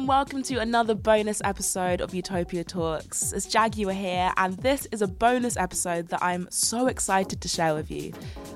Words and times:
and 0.00 0.08
welcome 0.08 0.42
to 0.42 0.56
another 0.56 0.94
bonus 0.94 1.42
episode 1.44 2.00
of 2.00 2.14
Utopia 2.14 2.64
Talks. 2.64 3.34
It's 3.34 3.44
Jaguar 3.44 3.92
here, 3.92 4.32
and 4.38 4.56
this 4.56 4.86
is 4.92 5.02
a 5.02 5.06
bonus 5.06 5.58
episode 5.58 6.08
that 6.08 6.22
I'm 6.22 6.48
so 6.50 6.86
excited 6.86 7.42
to 7.42 7.48
share 7.48 7.74
with 7.74 7.90
you. 7.90 8.14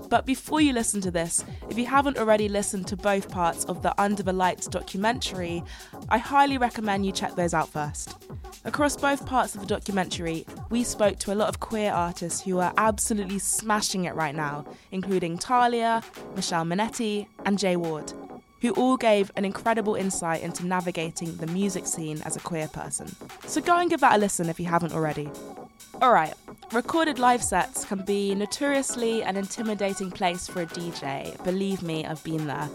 But 0.09 0.25
before 0.25 0.63
you 0.63 0.73
listen 0.73 1.03
to 1.03 1.11
this, 1.11 1.45
if 1.69 1.77
you 1.77 1.85
haven't 1.85 2.17
already 2.17 2.49
listened 2.49 2.87
to 2.87 2.97
both 2.97 3.29
parts 3.29 3.67
of 3.67 3.83
the 3.83 3.95
Under 4.01 4.23
the 4.23 4.33
Lights 4.33 4.69
documentary, 4.69 5.63
I 6.09 6.17
highly 6.17 6.57
recommend 6.57 7.05
you 7.05 7.13
check 7.13 7.35
those 7.35 7.53
out 7.53 7.69
first. 7.69 8.17
Across 8.65 8.97
both 8.97 9.27
parts 9.27 9.55
of 9.55 9.61
the 9.61 9.67
documentary, 9.67 10.47
we 10.71 10.83
spoke 10.83 11.19
to 11.19 11.33
a 11.33 11.37
lot 11.37 11.51
of 11.51 11.61
queer 11.61 11.93
artists 11.93 12.41
who 12.41 12.59
are 12.59 12.73
absolutely 12.79 13.39
smashing 13.39 14.07
it 14.07 14.15
right 14.15 14.35
now, 14.35 14.65
including 14.93 15.37
Talia, 15.37 16.03
Michelle 16.35 16.65
Manetti, 16.65 17.27
and 17.45 17.59
Jay 17.59 17.77
Ward 17.77 18.15
who 18.65 18.71
all 18.77 18.97
gave 18.97 19.31
an 19.37 19.45
incredible 19.45 19.95
insight 19.95 20.41
into 20.41 20.65
navigating 20.65 21.37
the 21.37 21.47
music 21.49 21.87
scene 21.87 22.23
as 22.23 22.35
a 22.35 22.41
queer 22.41 22.67
person. 22.67 23.15
So 23.47 23.61
go 23.61 23.77
and 23.77 23.91
give 23.91 24.01
that 24.01 24.15
a 24.15 24.19
listen 24.19 24.49
if 24.49 24.59
you 24.59 24.65
haven't 24.65 24.95
already. 24.95 25.29
Alright, 26.03 26.33
recorded 26.73 27.19
live 27.19 27.43
sets 27.43 27.85
can 27.85 28.01
be 28.07 28.35
notoriously 28.35 29.23
an 29.23 29.37
intimidating 29.37 30.11
place 30.11 30.49
for 30.49 30.63
a 30.63 30.67
DJ. 30.67 31.45
Believe 31.45 31.83
me, 31.83 32.07
I've 32.07 32.25
been 32.25 32.47
there. 32.47 32.71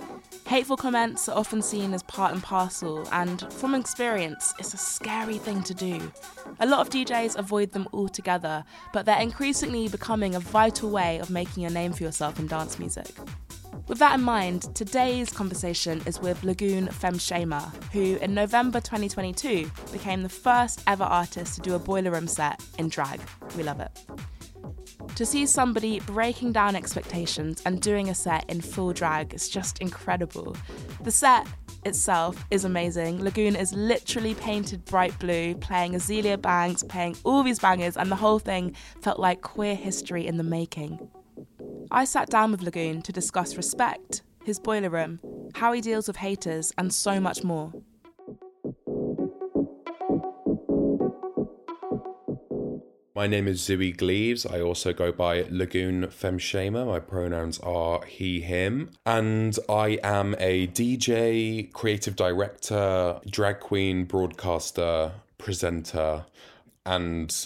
Hateful 0.50 0.78
comments 0.78 1.30
are 1.30 1.38
often 1.38 1.62
seen 1.62 1.94
as 1.94 2.02
part 2.02 2.34
and 2.34 2.42
parcel, 2.42 3.08
and 3.12 3.54
from 3.54 3.76
experience, 3.76 4.52
it's 4.58 4.74
a 4.74 4.78
scary 4.78 5.38
thing 5.38 5.62
to 5.62 5.76
do. 5.76 6.12
A 6.60 6.66
lot 6.66 6.80
of 6.80 6.90
DJs 6.90 7.38
avoid 7.38 7.72
them 7.72 7.88
altogether, 7.94 8.64
but 8.92 9.06
they're 9.06 9.22
increasingly 9.22 9.90
becoming 9.90 10.34
a 10.34 10.40
vital 10.40 10.90
way 10.90 11.20
of 11.20 11.30
making 11.30 11.66
a 11.66 11.70
name 11.70 11.94
for 11.94 12.02
yourself 12.02 12.40
in 12.40 12.48
dance 12.48 12.80
music. 12.80 13.12
With 13.88 14.00
that 14.00 14.18
in 14.18 14.24
mind, 14.24 14.76
today's 14.76 15.30
conversation 15.30 16.02
is 16.08 16.20
with 16.20 16.44
Lagoon 16.44 16.88
Femshayma, 16.88 17.92
who 17.92 18.16
in 18.16 18.34
November 18.34 18.80
2022 18.80 19.70
became 19.92 20.24
the 20.24 20.30
first 20.30 20.82
ever 20.88 21.04
artist 21.04 21.54
to 21.56 21.62
do 21.62 21.76
a 21.76 21.80
boiler 21.80 22.10
room 22.10 22.28
set 22.28 22.60
in 22.80 22.90
drag. 22.90 23.22
We 23.56 23.62
love 23.62 23.82
it. 23.82 23.92
To 25.16 25.26
see 25.26 25.46
somebody 25.46 26.00
breaking 26.00 26.54
down 26.54 26.76
expectations 26.76 27.62
and 27.66 27.82
doing 27.82 28.10
a 28.10 28.16
set 28.16 28.50
in 28.50 28.62
full 28.62 28.94
drag 28.94 29.34
is 29.34 29.50
just 29.50 29.80
incredible. 29.80 30.56
The 31.04 31.12
set 31.12 31.46
itself 31.86 32.46
is 32.52 32.66
amazing. 32.66 33.24
Lagoon 33.24 33.56
is 33.56 33.74
literally 33.74 34.34
painted 34.36 34.86
bright 34.86 35.18
blue, 35.20 35.56
playing 35.56 35.94
Azealia 35.94 36.42
Banks, 36.42 36.84
playing 36.84 37.18
all 37.24 37.44
these 37.44 37.60
bangers, 37.60 37.98
and 37.98 38.10
the 38.12 38.16
whole 38.16 38.40
thing 38.40 38.76
felt 39.02 39.20
like 39.20 39.42
queer 39.42 39.76
history 39.76 40.26
in 40.26 40.38
the 40.38 40.44
making. 40.44 41.10
I 41.92 42.06
sat 42.06 42.30
down 42.30 42.52
with 42.52 42.62
Lagoon 42.62 43.02
to 43.04 43.12
discuss 43.12 43.58
respect, 43.58 44.22
his 44.44 44.60
boiler 44.60 44.90
room, 44.90 45.20
how 45.56 45.74
he 45.74 45.82
deals 45.82 46.08
with 46.08 46.18
haters, 46.18 46.72
and 46.78 46.94
so 46.94 47.20
much 47.20 47.44
more. 47.44 47.74
My 53.20 53.28
name 53.28 53.50
is 53.50 53.60
Zooey 53.60 53.98
Gleaves. 53.98 54.46
I 54.46 54.62
also 54.62 54.94
go 54.94 55.12
by 55.12 55.46
Lagoon 55.50 56.08
Femshayma. 56.08 56.88
My 56.88 57.00
pronouns 57.00 57.60
are 57.60 58.06
he, 58.06 58.40
him. 58.40 58.92
And 59.06 59.60
I 59.68 60.00
am 60.02 60.38
a 60.40 60.68
DJ, 60.68 61.70
creative 61.74 62.16
director, 62.16 63.20
drag 63.30 63.60
queen, 63.60 64.06
broadcaster, 64.06 65.12
presenter, 65.38 66.28
and 66.86 67.46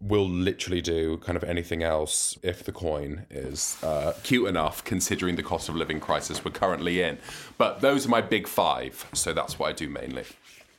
will 0.00 0.28
literally 0.28 0.80
do 0.80 1.16
kind 1.16 1.36
of 1.36 1.42
anything 1.42 1.82
else 1.82 2.38
if 2.44 2.62
the 2.62 2.70
coin 2.70 3.26
is 3.30 3.82
uh, 3.82 4.14
cute 4.22 4.46
enough, 4.46 4.84
considering 4.84 5.34
the 5.34 5.42
cost 5.42 5.68
of 5.68 5.74
living 5.74 5.98
crisis 5.98 6.44
we're 6.44 6.52
currently 6.52 7.02
in. 7.02 7.18
But 7.58 7.80
those 7.80 8.06
are 8.06 8.10
my 8.10 8.20
big 8.20 8.46
five, 8.46 9.04
so 9.12 9.32
that's 9.32 9.58
what 9.58 9.70
I 9.70 9.72
do 9.72 9.88
mainly. 9.88 10.26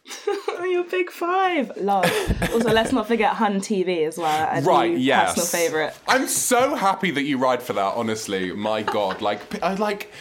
Your 0.64 0.84
big 0.84 1.10
five, 1.10 1.72
love. 1.78 2.06
also, 2.54 2.72
let's 2.72 2.92
not 2.92 3.08
forget 3.08 3.34
Hun 3.34 3.60
TV 3.60 4.08
as 4.08 4.18
well. 4.18 4.50
A 4.52 4.62
right, 4.62 4.98
yes. 4.98 5.36
Personal 5.36 5.48
favorite. 5.48 5.98
I'm 6.08 6.28
so 6.28 6.76
happy 6.76 7.12
that 7.12 7.24
you 7.24 7.38
ride 7.38 7.62
for 7.62 7.74
that. 7.74 7.94
Honestly, 7.96 8.52
my 8.54 8.84
God, 8.84 9.22
like, 9.22 9.62
I 9.64 9.76
like. 9.76 10.12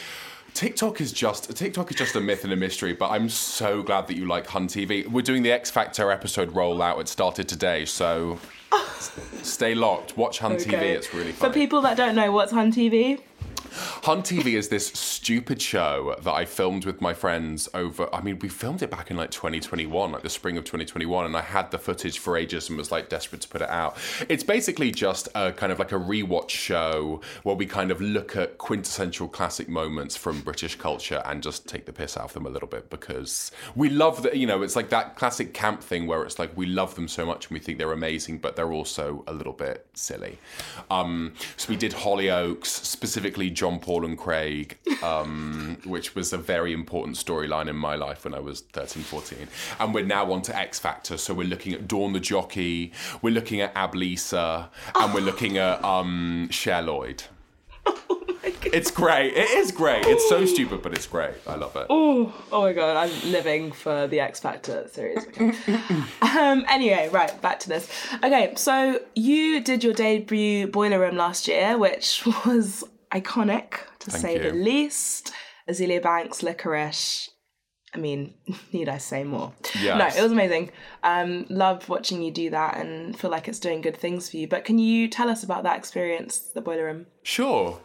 TikTok 0.52 1.00
is 1.00 1.12
just 1.12 1.56
TikTok 1.56 1.92
is 1.92 1.96
just 1.96 2.16
a 2.16 2.20
myth 2.20 2.42
and 2.42 2.52
a 2.52 2.56
mystery, 2.56 2.92
but 2.92 3.10
I'm 3.10 3.28
so 3.28 3.84
glad 3.84 4.08
that 4.08 4.16
you 4.16 4.26
like 4.26 4.48
Hun 4.48 4.66
TV. 4.66 5.06
We're 5.06 5.22
doing 5.22 5.44
the 5.44 5.52
X 5.52 5.70
Factor 5.70 6.10
episode 6.10 6.50
rollout. 6.52 7.00
It 7.00 7.06
started 7.06 7.48
today, 7.48 7.84
so 7.84 8.40
stay 9.42 9.76
locked. 9.76 10.16
Watch 10.16 10.40
Hun 10.40 10.56
TV. 10.56 10.72
It's 10.82 11.14
really 11.14 11.30
For 11.30 11.50
people 11.50 11.80
that 11.82 11.96
don't 11.96 12.16
know, 12.16 12.32
what's 12.32 12.50
Hun 12.50 12.72
TV? 12.72 13.20
Hun 14.02 14.22
TV 14.22 14.54
is 14.54 14.68
this 14.68 14.86
stupid 14.88 15.60
show 15.60 16.16
that 16.22 16.32
I 16.32 16.44
filmed 16.44 16.84
with 16.84 17.00
my 17.00 17.14
friends 17.14 17.68
over. 17.74 18.12
I 18.14 18.20
mean, 18.20 18.38
we 18.38 18.48
filmed 18.48 18.82
it 18.82 18.90
back 18.90 19.10
in 19.10 19.16
like 19.16 19.30
2021, 19.30 20.12
like 20.12 20.22
the 20.22 20.30
spring 20.30 20.56
of 20.56 20.64
2021, 20.64 21.26
and 21.26 21.36
I 21.36 21.42
had 21.42 21.70
the 21.70 21.78
footage 21.78 22.18
for 22.18 22.36
ages 22.36 22.68
and 22.68 22.78
was 22.78 22.90
like 22.90 23.08
desperate 23.08 23.42
to 23.42 23.48
put 23.48 23.62
it 23.62 23.68
out. 23.68 23.96
It's 24.28 24.42
basically 24.42 24.90
just 24.90 25.28
a 25.34 25.52
kind 25.52 25.70
of 25.70 25.78
like 25.78 25.92
a 25.92 25.98
rewatch 25.98 26.50
show 26.50 27.20
where 27.42 27.54
we 27.54 27.66
kind 27.66 27.90
of 27.90 28.00
look 28.00 28.36
at 28.36 28.58
quintessential 28.58 29.28
classic 29.28 29.68
moments 29.68 30.16
from 30.16 30.40
British 30.40 30.76
culture 30.76 31.22
and 31.24 31.42
just 31.42 31.68
take 31.68 31.86
the 31.86 31.92
piss 31.92 32.16
out 32.16 32.24
of 32.24 32.32
them 32.32 32.46
a 32.46 32.50
little 32.50 32.68
bit 32.68 32.90
because 32.90 33.52
we 33.74 33.88
love 33.88 34.22
that, 34.22 34.36
you 34.36 34.46
know, 34.46 34.62
it's 34.62 34.76
like 34.76 34.88
that 34.90 35.16
classic 35.16 35.54
camp 35.54 35.82
thing 35.82 36.06
where 36.06 36.22
it's 36.24 36.38
like 36.38 36.56
we 36.56 36.66
love 36.66 36.94
them 36.94 37.06
so 37.06 37.24
much 37.24 37.46
and 37.46 37.54
we 37.54 37.60
think 37.60 37.78
they're 37.78 37.92
amazing, 37.92 38.38
but 38.38 38.56
they're 38.56 38.72
also 38.72 39.24
a 39.26 39.32
little 39.32 39.52
bit 39.52 39.86
silly. 39.94 40.38
Um, 40.90 41.34
so 41.56 41.68
we 41.68 41.76
did 41.76 41.92
Hollyoaks, 41.92 42.66
specifically 42.66 43.29
John 43.50 43.78
Paul 43.78 44.04
and 44.04 44.18
Craig, 44.18 44.78
um, 45.02 45.78
which 45.84 46.14
was 46.14 46.32
a 46.32 46.38
very 46.38 46.72
important 46.72 47.16
storyline 47.16 47.68
in 47.68 47.76
my 47.76 47.94
life 47.94 48.24
when 48.24 48.34
I 48.34 48.41
was 48.41 48.62
13, 48.72 49.02
14. 49.02 49.48
And 49.78 49.94
we're 49.94 50.04
now 50.04 50.32
on 50.32 50.42
to 50.42 50.56
X 50.56 50.78
Factor. 50.78 51.16
So 51.16 51.32
we're 51.32 51.46
looking 51.46 51.72
at 51.72 51.86
Dawn 51.86 52.12
the 52.12 52.20
Jockey, 52.20 52.92
we're 53.22 53.34
looking 53.34 53.60
at 53.60 53.72
Ab 53.74 53.94
Lisa, 53.94 54.70
and 54.94 55.14
we're 55.14 55.20
looking 55.20 55.58
at 55.58 55.82
um, 55.84 56.49
Cher 56.50 56.82
Lloyd. 56.82 57.25
It's 58.72 58.90
great. 58.90 59.34
It 59.34 59.50
is 59.50 59.72
great. 59.72 60.06
It's 60.06 60.28
so 60.28 60.44
stupid, 60.44 60.82
but 60.82 60.93
it's 60.93 61.06
great. 61.06 61.34
I 61.46 61.56
love 61.56 61.75
it. 61.76 61.87
Oh, 61.90 62.32
oh 62.52 62.62
my 62.62 62.72
god, 62.72 62.96
I'm 62.96 63.32
living 63.32 63.72
for 63.72 64.06
the 64.06 64.20
X 64.20 64.40
Factor 64.40 64.87
series. 64.88 65.26
Okay. 65.26 65.52
um, 66.22 66.64
anyway, 66.69 67.08
right, 67.10 67.40
back 67.40 67.58
to 67.60 67.69
this. 67.69 67.90
Okay, 68.22 68.52
so 68.56 69.00
you 69.14 69.60
did 69.62 69.82
your 69.82 69.94
debut 69.94 70.66
Boiler 70.66 71.00
Room 71.00 71.16
last 71.16 71.49
year, 71.49 71.78
which 71.78 72.25
was 72.46 72.84
iconic 73.12 73.72
to 74.00 74.10
Thank 74.10 74.22
say 74.22 74.38
the 74.38 74.52
least. 74.52 75.32
Azealia 75.68 76.02
Banks, 76.02 76.42
Liquorice. 76.42 77.30
I 77.94 77.98
mean, 77.98 78.34
need 78.72 78.88
I 78.88 78.98
say 78.98 79.24
more? 79.24 79.52
Yes. 79.80 79.98
No, 79.98 80.20
it 80.20 80.22
was 80.22 80.32
amazing. 80.32 80.70
Um, 81.02 81.46
loved 81.48 81.88
watching 81.88 82.22
you 82.22 82.30
do 82.30 82.50
that 82.50 82.76
and 82.76 83.18
feel 83.18 83.30
like 83.30 83.48
it's 83.48 83.58
doing 83.58 83.80
good 83.80 83.96
things 83.96 84.30
for 84.30 84.36
you. 84.36 84.46
But 84.48 84.64
can 84.64 84.78
you 84.78 85.08
tell 85.08 85.28
us 85.28 85.42
about 85.42 85.64
that 85.64 85.76
experience, 85.76 86.38
the 86.38 86.60
Boiler 86.60 86.84
Room? 86.84 87.06
Sure. 87.22 87.80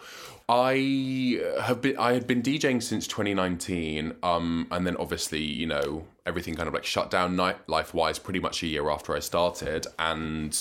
I 0.48 1.42
have 1.62 1.82
been 1.82 1.98
I 1.98 2.14
had 2.14 2.28
been 2.28 2.44
DJing 2.44 2.84
since 2.84 3.08
2019, 3.08 4.14
um, 4.22 4.68
and 4.70 4.86
then 4.86 4.96
obviously 4.98 5.42
you 5.42 5.66
know 5.66 6.06
everything 6.28 6.54
kind 6.54 6.68
of 6.68 6.74
like 6.74 6.86
shut 6.86 7.10
down 7.10 7.36
nightlife 7.36 7.96
wise 7.96 8.20
pretty 8.20 8.40
much 8.40 8.62
a 8.62 8.68
year 8.68 8.92
after 8.92 9.16
I 9.16 9.20
started, 9.20 9.88
and 9.98 10.56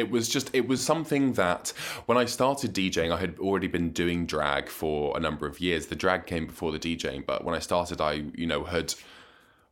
it 0.00 0.10
was 0.10 0.28
just 0.28 0.50
it 0.54 0.68
was 0.68 0.84
something 0.84 1.32
that 1.34 1.72
when 2.06 2.18
I 2.18 2.24
started 2.24 2.74
DJing, 2.74 3.12
I 3.12 3.18
had 3.18 3.38
already 3.38 3.68
been 3.68 3.90
doing 3.90 4.26
drag 4.26 4.68
for 4.68 5.16
a 5.16 5.20
number 5.20 5.46
of 5.46 5.60
years. 5.60 5.86
The 5.86 5.96
drag 5.96 6.26
came 6.26 6.46
before 6.46 6.72
the 6.72 6.78
DJing, 6.78 7.26
but 7.26 7.44
when 7.44 7.54
I 7.54 7.58
started, 7.58 8.00
I 8.00 8.24
you 8.34 8.46
know 8.46 8.64
had 8.64 8.94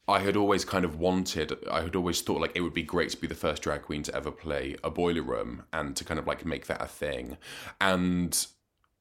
I 0.08 0.20
had 0.20 0.36
always 0.36 0.64
kind 0.64 0.84
of 0.84 1.00
wanted, 1.00 1.56
I 1.68 1.82
had 1.82 1.96
always 1.96 2.20
thought 2.20 2.40
like 2.40 2.52
it 2.54 2.60
would 2.60 2.74
be 2.74 2.84
great 2.84 3.10
to 3.10 3.16
be 3.16 3.26
the 3.26 3.34
first 3.34 3.62
drag 3.62 3.82
queen 3.82 4.04
to 4.04 4.14
ever 4.14 4.30
play 4.30 4.76
a 4.84 4.90
boiler 4.90 5.22
room 5.22 5.64
and 5.72 5.96
to 5.96 6.04
kind 6.04 6.20
of 6.20 6.26
like 6.26 6.44
make 6.44 6.66
that 6.66 6.80
a 6.80 6.86
thing. 6.86 7.36
And 7.80 8.46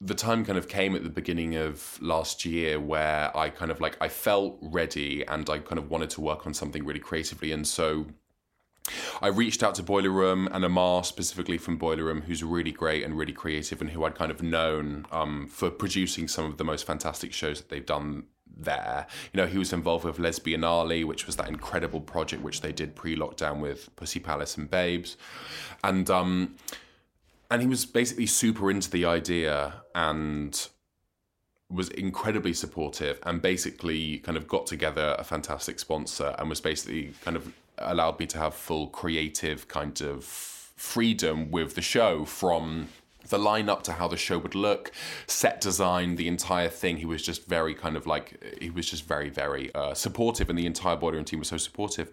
the 0.00 0.14
time 0.14 0.44
kind 0.44 0.58
of 0.58 0.68
came 0.68 0.96
at 0.96 1.04
the 1.04 1.10
beginning 1.10 1.54
of 1.54 1.98
last 2.02 2.44
year 2.44 2.80
where 2.80 3.34
I 3.36 3.50
kind 3.50 3.70
of 3.70 3.80
like 3.80 3.96
I 4.00 4.08
felt 4.08 4.58
ready 4.60 5.24
and 5.26 5.48
I 5.48 5.58
kind 5.58 5.78
of 5.78 5.90
wanted 5.90 6.10
to 6.10 6.20
work 6.20 6.46
on 6.46 6.52
something 6.52 6.84
really 6.84 7.00
creatively. 7.00 7.52
And 7.52 7.66
so 7.66 8.06
I 9.20 9.28
reached 9.28 9.62
out 9.62 9.74
to 9.76 9.82
Boiler 9.82 10.10
Room 10.10 10.48
and 10.52 10.64
Amar 10.64 11.04
specifically 11.04 11.58
from 11.58 11.76
Boiler 11.76 12.04
Room, 12.04 12.22
who's 12.22 12.42
really 12.42 12.72
great 12.72 13.04
and 13.04 13.16
really 13.16 13.32
creative, 13.32 13.80
and 13.80 13.90
who 13.90 14.04
I'd 14.04 14.14
kind 14.14 14.30
of 14.30 14.42
known 14.42 15.06
um, 15.10 15.48
for 15.48 15.70
producing 15.70 16.28
some 16.28 16.44
of 16.44 16.56
the 16.56 16.64
most 16.64 16.86
fantastic 16.86 17.32
shows 17.32 17.60
that 17.60 17.68
they've 17.68 17.86
done 17.86 18.24
there. 18.56 19.06
You 19.32 19.38
know, 19.38 19.46
he 19.46 19.58
was 19.58 19.72
involved 19.72 20.04
with 20.04 20.18
Lesbianale, 20.18 21.04
which 21.04 21.26
was 21.26 21.36
that 21.36 21.48
incredible 21.48 22.00
project 22.00 22.42
which 22.42 22.60
they 22.60 22.72
did 22.72 22.94
pre-lockdown 22.94 23.60
with 23.60 23.94
Pussy 23.96 24.20
Palace 24.20 24.56
and 24.56 24.70
Babes, 24.70 25.16
and 25.84 26.08
um, 26.10 26.56
and 27.50 27.62
he 27.62 27.68
was 27.68 27.84
basically 27.84 28.26
super 28.26 28.70
into 28.70 28.90
the 28.90 29.04
idea 29.04 29.74
and 29.94 30.68
was 31.68 31.88
incredibly 31.90 32.52
supportive 32.52 33.18
and 33.24 33.42
basically 33.42 34.18
kind 34.18 34.38
of 34.38 34.46
got 34.46 34.66
together 34.66 35.16
a 35.18 35.24
fantastic 35.24 35.80
sponsor 35.80 36.34
and 36.38 36.48
was 36.48 36.60
basically 36.60 37.12
kind 37.24 37.36
of 37.36 37.52
allowed 37.78 38.18
me 38.18 38.26
to 38.26 38.38
have 38.38 38.54
full 38.54 38.88
creative 38.88 39.68
kind 39.68 40.00
of 40.00 40.24
freedom 40.24 41.50
with 41.50 41.74
the 41.74 41.82
show 41.82 42.24
from 42.24 42.88
the 43.28 43.38
lineup 43.38 43.82
to 43.82 43.92
how 43.92 44.08
the 44.08 44.16
show 44.16 44.38
would 44.38 44.54
look, 44.54 44.92
set 45.26 45.60
design, 45.60 46.16
the 46.16 46.28
entire 46.28 46.68
thing. 46.68 46.98
He 46.98 47.06
was 47.06 47.22
just 47.22 47.46
very 47.46 47.74
kind 47.74 47.96
of 47.96 48.06
like 48.06 48.56
he 48.60 48.70
was 48.70 48.88
just 48.88 49.04
very 49.04 49.30
very 49.30 49.74
uh, 49.74 49.94
supportive, 49.94 50.48
and 50.48 50.58
the 50.58 50.66
entire 50.66 50.96
Boiler 50.96 51.14
Room 51.16 51.24
team 51.24 51.38
was 51.38 51.48
so 51.48 51.56
supportive. 51.56 52.10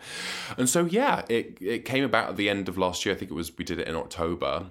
And 0.58 0.68
so 0.68 0.86
yeah, 0.86 1.24
it 1.30 1.58
it 1.62 1.86
came 1.86 2.04
about 2.04 2.30
at 2.30 2.38
the 2.38 2.50
end 2.50 2.70
of 2.70 2.78
last 2.78 3.06
year. 3.06 3.16
I 3.16 3.18
think 3.18 3.32
it 3.32 3.36
was 3.36 3.56
we 3.58 3.64
did 3.64 3.80
it 3.80 3.88
in 3.88 3.96
October. 3.96 4.68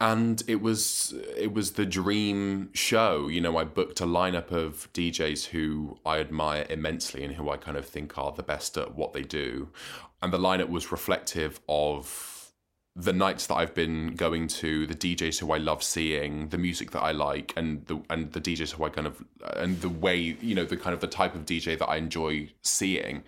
And 0.00 0.44
it 0.46 0.62
was 0.62 1.12
it 1.36 1.52
was 1.52 1.72
the 1.72 1.84
dream 1.84 2.70
show. 2.72 3.26
You 3.26 3.40
know, 3.40 3.56
I 3.56 3.64
booked 3.64 4.00
a 4.00 4.04
lineup 4.04 4.52
of 4.52 4.88
DJs 4.92 5.46
who 5.46 5.98
I 6.06 6.20
admire 6.20 6.66
immensely 6.70 7.24
and 7.24 7.34
who 7.34 7.50
I 7.50 7.56
kind 7.56 7.76
of 7.76 7.84
think 7.84 8.16
are 8.16 8.30
the 8.30 8.44
best 8.44 8.78
at 8.78 8.94
what 8.94 9.12
they 9.12 9.22
do. 9.22 9.70
And 10.22 10.32
the 10.32 10.38
lineup 10.38 10.68
was 10.68 10.90
reflective 10.90 11.60
of 11.68 12.52
the 12.98 13.12
nights 13.12 13.46
that 13.46 13.54
I've 13.54 13.74
been 13.74 14.16
going 14.16 14.48
to, 14.48 14.84
the 14.86 14.94
DJs 14.94 15.38
who 15.38 15.52
I 15.52 15.58
love 15.58 15.84
seeing, 15.84 16.48
the 16.48 16.58
music 16.58 16.90
that 16.90 17.00
I 17.00 17.12
like, 17.12 17.52
and 17.56 17.86
the 17.86 18.00
and 18.10 18.32
the 18.32 18.40
DJs 18.40 18.72
who 18.72 18.84
I 18.84 18.88
kind 18.90 19.06
of 19.06 19.24
and 19.56 19.80
the 19.80 19.88
way 19.88 20.16
you 20.18 20.54
know 20.54 20.64
the 20.64 20.76
kind 20.76 20.94
of 20.94 21.00
the 21.00 21.06
type 21.06 21.36
of 21.36 21.46
DJ 21.46 21.78
that 21.78 21.88
I 21.88 21.96
enjoy 21.96 22.50
seeing, 22.62 23.22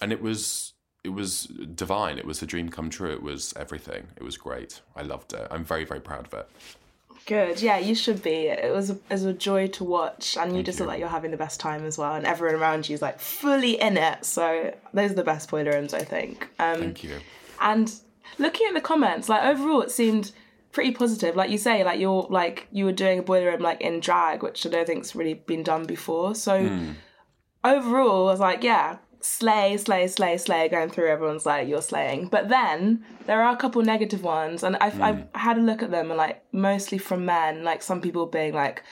and 0.00 0.10
it 0.10 0.22
was 0.22 0.72
it 1.04 1.10
was 1.10 1.44
divine. 1.74 2.18
It 2.18 2.24
was 2.24 2.40
a 2.42 2.46
dream 2.46 2.70
come 2.70 2.88
true. 2.88 3.12
It 3.12 3.22
was 3.22 3.52
everything. 3.56 4.08
It 4.16 4.22
was 4.22 4.38
great. 4.38 4.80
I 4.96 5.02
loved 5.02 5.34
it. 5.34 5.46
I'm 5.50 5.64
very 5.64 5.84
very 5.84 6.00
proud 6.00 6.26
of 6.26 6.32
it. 6.32 6.48
Good. 7.30 7.62
Yeah, 7.62 7.78
you 7.78 7.94
should 7.94 8.22
be. 8.24 8.48
It 8.48 8.72
was 8.72 8.90
a, 8.90 8.94
it 8.94 9.00
was 9.10 9.24
a 9.24 9.32
joy 9.32 9.68
to 9.68 9.84
watch, 9.84 10.36
and 10.36 10.50
you 10.50 10.56
Thank 10.56 10.66
just 10.66 10.78
you. 10.80 10.84
look 10.84 10.92
like 10.94 10.98
you're 11.00 11.08
having 11.08 11.30
the 11.30 11.36
best 11.36 11.60
time 11.60 11.84
as 11.86 11.96
well, 11.96 12.14
and 12.16 12.26
everyone 12.26 12.56
around 12.60 12.88
you 12.88 12.94
is 12.94 13.02
like 13.02 13.20
fully 13.20 13.80
in 13.80 13.96
it. 13.96 14.24
So 14.24 14.74
those 14.92 15.12
are 15.12 15.14
the 15.14 15.22
best 15.22 15.48
boiler 15.48 15.70
rooms, 15.72 15.94
I 15.94 16.02
think. 16.02 16.48
Um, 16.58 16.80
Thank 16.80 17.04
you. 17.04 17.18
And 17.60 17.94
looking 18.38 18.66
at 18.66 18.74
the 18.74 18.80
comments, 18.80 19.28
like 19.28 19.44
overall, 19.44 19.80
it 19.82 19.92
seemed 19.92 20.32
pretty 20.72 20.90
positive. 20.90 21.36
Like 21.36 21.50
you 21.50 21.58
say, 21.58 21.84
like 21.84 22.00
you're 22.00 22.26
like 22.30 22.66
you 22.72 22.84
were 22.84 22.92
doing 22.92 23.20
a 23.20 23.22
boiler 23.22 23.52
room 23.52 23.60
like 23.60 23.80
in 23.80 24.00
drag, 24.00 24.42
which 24.42 24.66
I 24.66 24.68
don't 24.70 24.86
think's 24.86 25.14
really 25.14 25.34
been 25.34 25.62
done 25.62 25.84
before. 25.84 26.34
So 26.34 26.66
Hmm. 26.68 26.90
overall, 27.64 28.28
I 28.28 28.32
was 28.32 28.40
like, 28.40 28.64
yeah, 28.64 28.98
slay, 29.20 29.76
slay, 29.76 30.08
slay, 30.08 30.36
slay. 30.38 30.68
Going 30.68 30.90
through, 30.90 31.08
everyone's 31.08 31.46
like, 31.46 31.68
you're 31.68 31.82
slaying. 31.82 32.28
But 32.28 32.48
then 32.48 33.04
there 33.26 33.42
are 33.42 33.52
a 33.52 33.56
couple 33.56 33.82
negative 33.82 34.22
ones, 34.22 34.62
and 34.62 34.76
I've, 34.76 35.00
I've 35.00 35.16
mm. 35.16 35.36
had 35.36 35.58
a 35.58 35.60
look 35.60 35.82
at 35.82 35.90
them, 35.90 36.10
and 36.10 36.18
like 36.18 36.42
mostly 36.52 36.98
from 36.98 37.24
men, 37.24 37.64
like 37.64 37.82
some 37.82 38.00
people 38.00 38.26
being 38.26 38.54
like. 38.54 38.82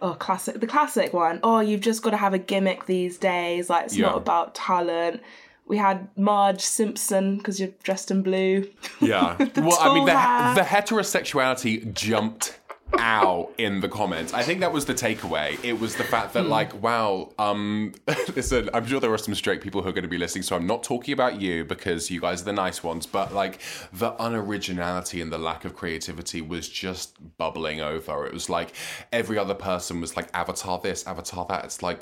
Oh, 0.00 0.14
classic! 0.14 0.60
The 0.60 0.66
classic 0.68 1.12
one. 1.12 1.40
Oh, 1.42 1.58
you've 1.58 1.80
just 1.80 2.04
got 2.04 2.10
to 2.10 2.16
have 2.16 2.32
a 2.32 2.38
gimmick 2.38 2.86
these 2.86 3.18
days. 3.18 3.68
Like 3.68 3.86
it's 3.86 3.96
Yeah. 3.96 4.06
not 4.06 4.16
about 4.18 4.54
talent. 4.54 5.20
We 5.66 5.76
had 5.76 6.06
Marge 6.16 6.60
Simpson 6.60 7.36
because 7.36 7.58
you're 7.58 7.70
dressed 7.82 8.12
in 8.12 8.22
blue. 8.22 8.70
Yeah. 9.00 9.36
Well, 9.56 9.76
I 9.80 9.92
mean, 9.92 10.06
the, 10.06 10.62
the 10.62 10.68
heterosexuality 10.68 11.92
jumped 11.94 12.60
out 12.96 13.52
in 13.58 13.80
the 13.80 13.88
comments. 13.88 14.32
I 14.32 14.42
think 14.42 14.60
that 14.60 14.72
was 14.72 14.86
the 14.86 14.94
takeaway. 14.94 15.62
It 15.64 15.78
was 15.78 15.96
the 15.96 16.04
fact 16.04 16.32
that, 16.34 16.46
like, 16.46 16.80
wow, 16.82 17.32
um, 17.38 17.94
listen, 18.34 18.70
I'm 18.72 18.86
sure 18.86 19.00
there 19.00 19.12
are 19.12 19.18
some 19.18 19.34
straight 19.34 19.60
people 19.60 19.82
who 19.82 19.88
are 19.88 19.92
going 19.92 20.02
to 20.02 20.08
be 20.08 20.18
listening, 20.18 20.42
so 20.42 20.56
I'm 20.56 20.66
not 20.66 20.82
talking 20.82 21.12
about 21.12 21.40
you 21.40 21.64
because 21.64 22.10
you 22.10 22.20
guys 22.20 22.42
are 22.42 22.46
the 22.46 22.52
nice 22.52 22.82
ones, 22.82 23.06
but 23.06 23.32
like 23.34 23.60
the 23.92 24.12
unoriginality 24.12 25.20
and 25.20 25.32
the 25.32 25.38
lack 25.38 25.64
of 25.64 25.76
creativity 25.76 26.40
was 26.40 26.68
just 26.68 27.16
bubbling 27.36 27.80
over. 27.80 28.26
It 28.26 28.32
was 28.32 28.48
like 28.48 28.72
every 29.12 29.38
other 29.38 29.54
person 29.54 30.00
was 30.00 30.16
like, 30.16 30.28
Avatar 30.34 30.78
this, 30.78 31.06
Avatar 31.06 31.46
that. 31.48 31.64
It's 31.64 31.82
like, 31.82 32.00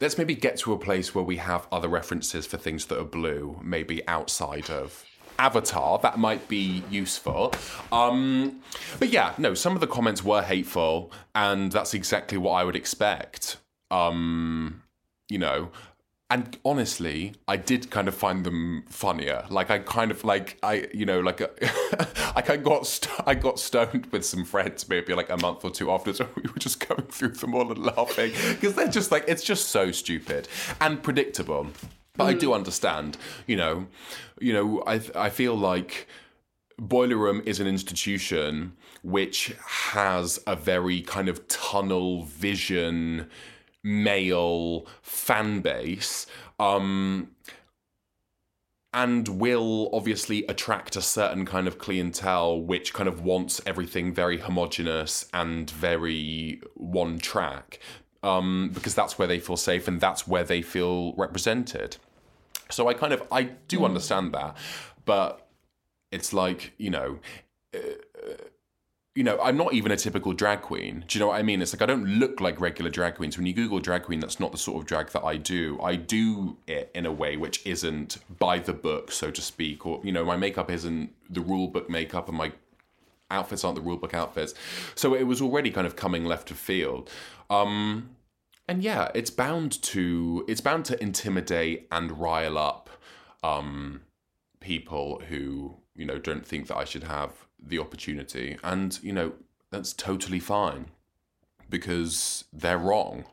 let's 0.00 0.18
maybe 0.18 0.34
get 0.34 0.56
to 0.58 0.72
a 0.72 0.78
place 0.78 1.14
where 1.14 1.24
we 1.24 1.36
have 1.36 1.66
other 1.72 1.88
references 1.88 2.46
for 2.46 2.56
things 2.56 2.86
that 2.86 3.00
are 3.00 3.04
blue, 3.04 3.58
maybe 3.62 4.06
outside 4.06 4.70
of 4.70 5.04
Avatar. 5.38 5.98
That 5.98 6.18
might 6.18 6.48
be 6.48 6.82
useful. 6.90 7.54
Um, 7.92 8.60
but 8.98 9.08
yeah, 9.10 9.34
no, 9.38 9.54
some 9.54 9.74
of 9.74 9.80
the 9.80 9.86
comments 9.86 10.24
were 10.24 10.42
hateful, 10.42 11.12
and 11.34 11.72
that's 11.72 11.94
exactly 11.94 12.38
what 12.38 12.52
I 12.52 12.64
would 12.64 12.76
expect. 12.76 13.58
Um, 13.90 14.82
you 15.28 15.38
know. 15.38 15.70
And 16.30 16.58
honestly, 16.62 17.32
I 17.46 17.56
did 17.56 17.90
kind 17.90 18.06
of 18.06 18.14
find 18.14 18.44
them 18.44 18.84
funnier. 18.90 19.46
Like 19.48 19.70
I 19.70 19.78
kind 19.78 20.10
of 20.10 20.24
like 20.24 20.58
I, 20.62 20.86
you 20.92 21.06
know, 21.06 21.20
like 21.20 21.40
like 22.36 22.50
I 22.50 22.58
got 22.58 22.86
st- 22.86 23.26
I 23.26 23.34
got 23.34 23.58
stoned 23.58 24.08
with 24.12 24.26
some 24.26 24.44
friends 24.44 24.90
maybe 24.90 25.14
like 25.14 25.30
a 25.30 25.38
month 25.38 25.64
or 25.64 25.70
two 25.70 25.90
after, 25.90 26.10
And 26.10 26.28
we 26.36 26.42
were 26.42 26.58
just 26.58 26.86
going 26.88 27.06
through 27.06 27.30
them 27.30 27.54
all 27.54 27.72
and 27.72 27.82
laughing 27.82 28.32
because 28.50 28.74
they're 28.74 28.88
just 28.88 29.10
like 29.10 29.24
it's 29.26 29.42
just 29.42 29.68
so 29.68 29.90
stupid 29.90 30.48
and 30.82 31.02
predictable. 31.02 31.68
But 32.18 32.24
I 32.24 32.34
do 32.34 32.52
understand, 32.52 33.16
you 33.46 33.56
know, 33.56 33.86
you 34.40 34.52
know, 34.52 34.82
I 34.86 35.00
I 35.14 35.30
feel 35.30 35.54
like 35.56 36.06
Boiler 36.78 37.16
Room 37.16 37.42
is 37.46 37.58
an 37.60 37.66
institution 37.66 38.74
which 39.02 39.54
has 39.64 40.40
a 40.46 40.54
very 40.54 41.00
kind 41.00 41.28
of 41.28 41.46
tunnel 41.48 42.24
vision 42.24 43.28
male 43.84 44.86
fan 45.02 45.60
base 45.60 46.26
um 46.58 47.30
and 48.92 49.28
will 49.28 49.88
obviously 49.92 50.44
attract 50.46 50.96
a 50.96 51.02
certain 51.02 51.46
kind 51.46 51.68
of 51.68 51.78
clientele 51.78 52.60
which 52.60 52.92
kind 52.92 53.08
of 53.08 53.22
wants 53.24 53.60
everything 53.64 54.12
very 54.12 54.38
homogenous 54.38 55.28
and 55.32 55.70
very 55.70 56.60
one 56.74 57.18
track 57.18 57.78
um 58.24 58.70
because 58.74 58.94
that's 58.94 59.18
where 59.18 59.28
they 59.28 59.38
feel 59.38 59.56
safe 59.56 59.86
and 59.86 60.00
that's 60.00 60.26
where 60.26 60.44
they 60.44 60.60
feel 60.60 61.14
represented 61.14 61.96
so 62.70 62.88
i 62.88 62.94
kind 62.94 63.12
of 63.12 63.22
i 63.30 63.42
do 63.42 63.84
understand 63.84 64.32
that 64.32 64.56
but 65.04 65.48
it's 66.10 66.32
like 66.32 66.72
you 66.78 66.90
know 66.90 67.18
uh, 67.74 67.78
you 69.14 69.24
know 69.24 69.38
i'm 69.42 69.56
not 69.56 69.72
even 69.72 69.90
a 69.90 69.96
typical 69.96 70.32
drag 70.32 70.62
queen. 70.62 71.04
Do 71.08 71.18
you 71.18 71.20
know 71.20 71.28
what 71.28 71.38
i 71.38 71.42
mean? 71.42 71.60
It's 71.60 71.72
like 71.72 71.82
i 71.82 71.86
don't 71.86 72.06
look 72.06 72.40
like 72.40 72.60
regular 72.60 72.90
drag 72.90 73.16
queens. 73.16 73.36
When 73.36 73.46
you 73.46 73.52
google 73.52 73.80
drag 73.80 74.04
queen 74.04 74.20
that's 74.20 74.38
not 74.38 74.52
the 74.52 74.58
sort 74.58 74.80
of 74.80 74.86
drag 74.86 75.08
that 75.08 75.24
i 75.24 75.36
do. 75.36 75.78
I 75.82 75.96
do 75.96 76.56
it 76.66 76.90
in 76.94 77.04
a 77.04 77.12
way 77.12 77.36
which 77.36 77.66
isn't 77.66 78.18
by 78.38 78.58
the 78.58 78.72
book 78.72 79.10
so 79.10 79.30
to 79.30 79.42
speak 79.42 79.84
or 79.86 80.00
you 80.04 80.12
know 80.12 80.24
my 80.24 80.36
makeup 80.36 80.70
isn't 80.70 81.12
the 81.28 81.40
rule 81.40 81.68
book 81.68 81.90
makeup 81.90 82.28
and 82.28 82.38
my 82.38 82.52
outfits 83.30 83.64
aren't 83.64 83.74
the 83.74 83.82
rule 83.82 83.96
book 83.96 84.14
outfits. 84.14 84.54
So 84.94 85.14
it 85.14 85.24
was 85.24 85.42
already 85.42 85.70
kind 85.70 85.86
of 85.86 85.96
coming 85.96 86.24
left 86.24 86.50
of 86.50 86.58
field. 86.58 87.10
Um 87.50 88.10
and 88.68 88.82
yeah 88.82 89.08
it's 89.14 89.30
bound 89.30 89.80
to 89.82 90.44
it's 90.46 90.60
bound 90.60 90.84
to 90.84 91.02
intimidate 91.02 91.88
and 91.90 92.20
rile 92.20 92.58
up 92.58 92.90
um 93.42 94.00
people 94.60 95.22
who 95.28 95.76
you 95.94 96.04
know 96.04 96.18
don't 96.18 96.46
think 96.46 96.68
that 96.68 96.76
I 96.76 96.84
should 96.84 97.04
have 97.04 97.32
the 97.60 97.78
opportunity. 97.78 98.56
And 98.62 98.98
you 99.02 99.12
know 99.12 99.32
that's 99.70 99.92
totally 99.92 100.40
fine 100.40 100.86
because 101.68 102.44
they're 102.52 102.78
wrong. 102.78 103.24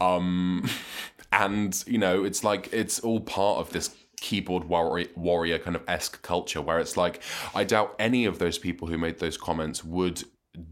Um 0.00 0.68
and 1.32 1.82
you 1.86 1.98
know 1.98 2.24
it's 2.24 2.44
like 2.44 2.68
it's 2.72 3.00
all 3.00 3.20
part 3.20 3.58
of 3.58 3.72
this 3.72 3.94
keyboard 4.20 4.64
warrior, 4.64 5.08
warrior 5.14 5.58
kind 5.58 5.76
of 5.76 5.82
esque 5.86 6.22
culture 6.22 6.62
where 6.62 6.78
it's 6.78 6.96
like 6.96 7.22
I 7.54 7.64
doubt 7.64 7.94
any 7.98 8.24
of 8.24 8.38
those 8.38 8.58
people 8.58 8.88
who 8.88 8.98
made 8.98 9.18
those 9.18 9.36
comments 9.36 9.84
would 9.84 10.24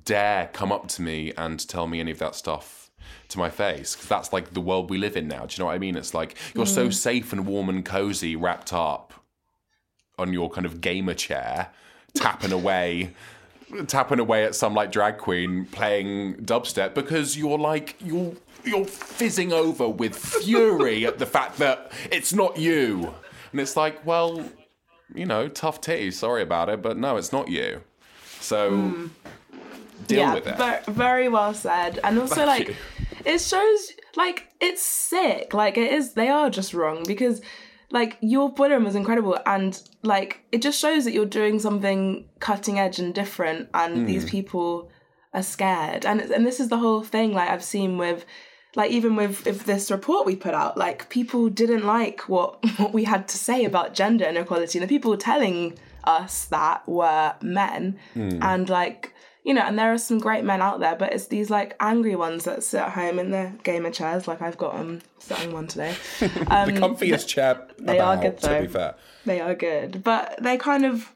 dare 0.04 0.48
come 0.52 0.72
up 0.72 0.88
to 0.88 1.02
me 1.02 1.32
and 1.36 1.66
tell 1.68 1.86
me 1.86 2.00
any 2.00 2.10
of 2.10 2.18
that 2.18 2.34
stuff 2.34 2.83
to 3.28 3.38
my 3.38 3.50
face 3.50 3.94
because 3.94 4.08
that's 4.08 4.32
like 4.32 4.54
the 4.54 4.61
world 4.61 4.90
we 4.90 4.99
live 4.99 5.16
in 5.16 5.28
now. 5.28 5.46
Do 5.46 5.54
you 5.54 5.58
know 5.61 5.66
what 5.66 5.75
I 5.75 5.78
mean? 5.78 5.96
It's 5.96 6.14
like 6.14 6.37
you're 6.54 6.66
so 6.66 6.90
safe 6.90 7.32
and 7.32 7.46
warm 7.46 7.68
and 7.68 7.84
cozy, 7.84 8.37
wrapped 8.37 8.73
up 8.73 9.12
on 10.18 10.32
your 10.32 10.50
kind 10.50 10.66
of 10.66 10.80
gamer 10.80 11.14
chair. 11.14 11.70
tapping 12.14 12.52
away 12.61 13.14
tapping 13.87 14.20
away 14.20 14.44
at 14.44 14.54
some 14.54 14.75
like 14.75 14.92
drag 14.92 15.18
queen 15.18 15.64
playing 15.66 16.34
dubstep 16.37 16.94
because 16.94 17.37
you're 17.37 17.58
like 17.58 17.96
you're 18.00 18.34
you're 18.64 18.84
fizzing 18.84 19.52
over 19.52 19.88
with 19.88 20.16
fury 20.16 21.06
at 21.06 21.18
the 21.18 21.26
fact 21.26 21.58
that 21.58 21.92
it's 22.11 22.32
not 22.32 22.56
you. 22.56 23.14
And 23.52 23.61
it's 23.61 23.76
like, 23.76 24.04
well, 24.06 24.44
you 25.14 25.26
know, 25.26 25.49
tough 25.49 25.80
tea, 25.80 26.11
sorry 26.11 26.42
about 26.42 26.68
it, 26.68 26.82
but 26.82 26.96
no, 26.96 27.16
it's 27.16 27.32
not 27.32 27.49
you. 27.49 27.82
So 28.40 28.70
mm. 28.73 29.11
Deal 30.06 30.18
yeah, 30.18 30.34
with 30.34 30.46
it. 30.46 30.56
Very, 30.56 30.82
very 30.88 31.28
well 31.28 31.54
said. 31.54 32.00
And 32.04 32.18
also 32.18 32.37
Thank 32.37 32.49
like 32.49 32.68
you. 32.68 32.75
it 33.25 33.40
shows 33.40 33.92
like 34.16 34.49
it's 34.61 34.82
sick. 34.82 35.54
Like 35.54 35.76
it 35.76 35.92
is 35.92 36.14
they 36.14 36.28
are 36.28 36.50
just 36.50 36.75
wrong 36.75 37.04
because 37.06 37.40
like 37.90 38.18
your 38.20 38.52
Boiler 38.52 38.75
Room 38.75 38.84
was 38.84 38.96
incredible 38.96 39.38
and 39.46 39.80
like 40.02 40.44
it 40.52 40.62
just 40.62 40.80
shows 40.80 41.04
that 41.04 41.12
you're 41.12 41.26
doing 41.26 41.58
something 41.58 42.28
cutting 42.40 42.78
edge 42.78 42.99
and 42.99 43.14
different 43.14 43.68
and 43.73 43.99
mm. 43.99 44.06
these 44.06 44.28
people 44.28 44.90
are 45.32 45.42
scared 45.42 46.04
and 46.04 46.20
and 46.20 46.46
this 46.46 46.61
is 46.61 46.68
the 46.68 46.78
whole 46.78 47.02
thing 47.02 47.32
like 47.32 47.49
i've 47.49 47.64
seen 47.64 47.99
with 47.99 48.25
like 48.76 48.90
even 48.90 49.16
with 49.16 49.46
if 49.46 49.64
this 49.64 49.90
report 49.90 50.26
we 50.26 50.37
put 50.37 50.54
out 50.54 50.76
like 50.76 51.08
people 51.08 51.49
didn't 51.49 51.84
like 51.84 52.28
what 52.28 52.64
what 52.78 52.92
we 52.92 53.04
had 53.04 53.28
to 53.28 53.38
say 53.38 53.64
about 53.64 53.94
gender 53.94 54.25
inequality 54.25 54.78
and 54.78 54.88
the 54.88 54.92
people 54.92 55.16
telling 55.16 55.78
us 56.04 56.46
that 56.46 56.87
were 56.88 57.34
men 57.40 57.99
mm. 58.14 58.42
and 58.42 58.68
like 58.68 59.13
you 59.44 59.52
know, 59.52 59.60
and 59.60 59.78
there 59.78 59.92
are 59.92 59.98
some 59.98 60.18
great 60.18 60.42
men 60.42 60.62
out 60.62 60.80
there, 60.80 60.96
but 60.96 61.12
it's 61.12 61.26
these 61.26 61.50
like 61.50 61.76
angry 61.78 62.16
ones 62.16 62.44
that 62.44 62.64
sit 62.64 62.80
at 62.80 62.92
home 62.92 63.18
in 63.18 63.30
their 63.30 63.54
gamer 63.62 63.90
chairs. 63.90 64.26
Like 64.26 64.40
I've 64.40 64.56
got 64.56 64.74
um 64.74 65.02
sitting 65.18 65.52
one 65.52 65.68
today. 65.68 65.94
Um, 66.48 66.74
the 66.74 66.80
comfiest 66.80 67.26
chair. 67.26 67.66
They 67.78 67.98
about, 67.98 68.18
are 68.18 68.22
good 68.22 68.38
though. 68.38 68.56
To 68.56 68.66
be 68.66 68.72
fair, 68.72 68.94
they 69.26 69.40
are 69.40 69.54
good, 69.54 70.02
but 70.02 70.38
they 70.40 70.56
kind 70.56 70.84
of. 70.84 71.12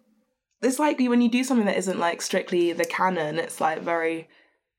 It's 0.60 0.78
like 0.78 0.98
when 0.98 1.20
you 1.20 1.30
do 1.30 1.44
something 1.44 1.66
that 1.66 1.76
isn't 1.76 1.98
like 1.98 2.20
strictly 2.20 2.72
the 2.72 2.84
canon. 2.84 3.38
It's 3.38 3.60
like 3.60 3.82
very. 3.82 4.28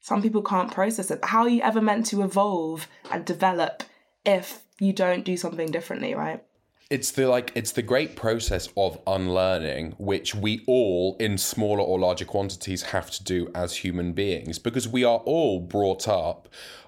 Some 0.02 0.22
people 0.22 0.42
can't 0.42 0.72
process 0.72 1.12
it. 1.12 1.24
How 1.24 1.42
are 1.42 1.50
you 1.50 1.62
ever 1.62 1.82
meant 1.82 2.06
to 2.08 2.22
evolve 2.24 2.88
and 3.12 3.26
develop 3.26 3.84
if 4.26 4.60
you 4.80 4.94
don't 4.94 5.26
do 5.26 5.36
something 5.36 5.72
differently, 5.72 6.14
right? 6.14 6.44
It's 6.90 7.12
the 7.12 7.28
like 7.28 7.52
it's 7.54 7.72
the 7.74 7.82
great 7.82 8.16
process 8.16 8.68
of 8.76 9.00
unlearning 9.06 9.94
which 10.00 10.34
we 10.34 10.64
all 10.66 11.16
in 11.20 11.38
smaller 11.38 11.82
or 11.82 12.00
larger 12.00 12.26
quantities 12.26 12.82
have 12.82 13.12
to 13.12 13.24
do 13.24 13.50
as 13.54 13.78
human 13.78 14.12
beings 14.12 14.58
because 14.58 14.88
we 14.88 15.04
are 15.04 15.20
all 15.20 15.60
brought 15.60 16.08
up 16.08 16.48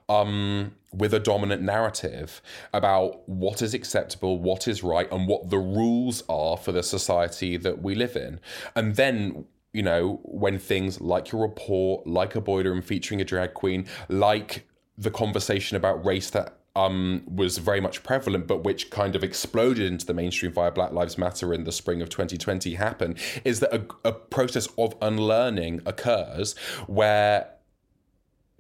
um, 0.10 0.75
with 0.91 1.13
a 1.13 1.20
dominant 1.20 1.62
narrative 1.62 2.41
about 2.74 3.27
what 3.29 3.62
is 3.62 3.74
acceptable, 3.74 4.39
what 4.39 4.67
is 4.67 4.84
right, 4.84 5.10
and 5.10 5.25
what 5.25 5.50
the 5.50 5.58
rules 5.58 6.22
are 6.27 6.58
for 6.58 6.74
the 6.74 6.84
society 6.84 7.55
that 7.55 7.81
we 7.81 7.96
live 7.96 8.17
in. 8.17 8.41
And 8.75 8.96
then 8.96 9.46
you 9.74 9.84
know, 9.84 10.20
when 10.24 10.60
things 10.60 11.00
like 11.00 11.31
your 11.31 11.41
report, 11.41 12.05
like 12.05 12.36
a 12.36 12.41
boiler 12.41 12.72
room 12.72 12.81
featuring 12.81 13.22
a 13.22 13.24
drag 13.24 13.53
queen, 13.53 13.86
like 14.10 14.67
the 14.98 15.12
conversation 15.12 15.77
about 15.77 16.05
race 16.05 16.29
that 16.31 16.61
um, 16.75 17.24
was 17.25 17.58
very 17.58 17.82
much 17.82 18.04
prevalent, 18.04 18.48
but 18.48 18.63
which 18.63 18.90
kind 18.90 19.16
of 19.16 19.24
exploded 19.24 19.92
into 19.92 20.06
the 20.06 20.13
mainstream 20.13 20.51
via 20.51 20.72
Black 20.72 20.92
Lives 20.92 21.18
Matter 21.18 21.54
in 21.54 21.63
the 21.63 21.72
spring 21.72 22.01
of 22.01 22.10
2020 22.10 22.75
happened, 22.75 23.18
is 23.44 23.60
that 23.60 23.74
a, 23.74 23.86
a 24.08 24.13
process 24.13 24.68
of 24.78 24.96
unlearning 25.01 25.82
occurs 25.86 26.58
where 26.88 27.50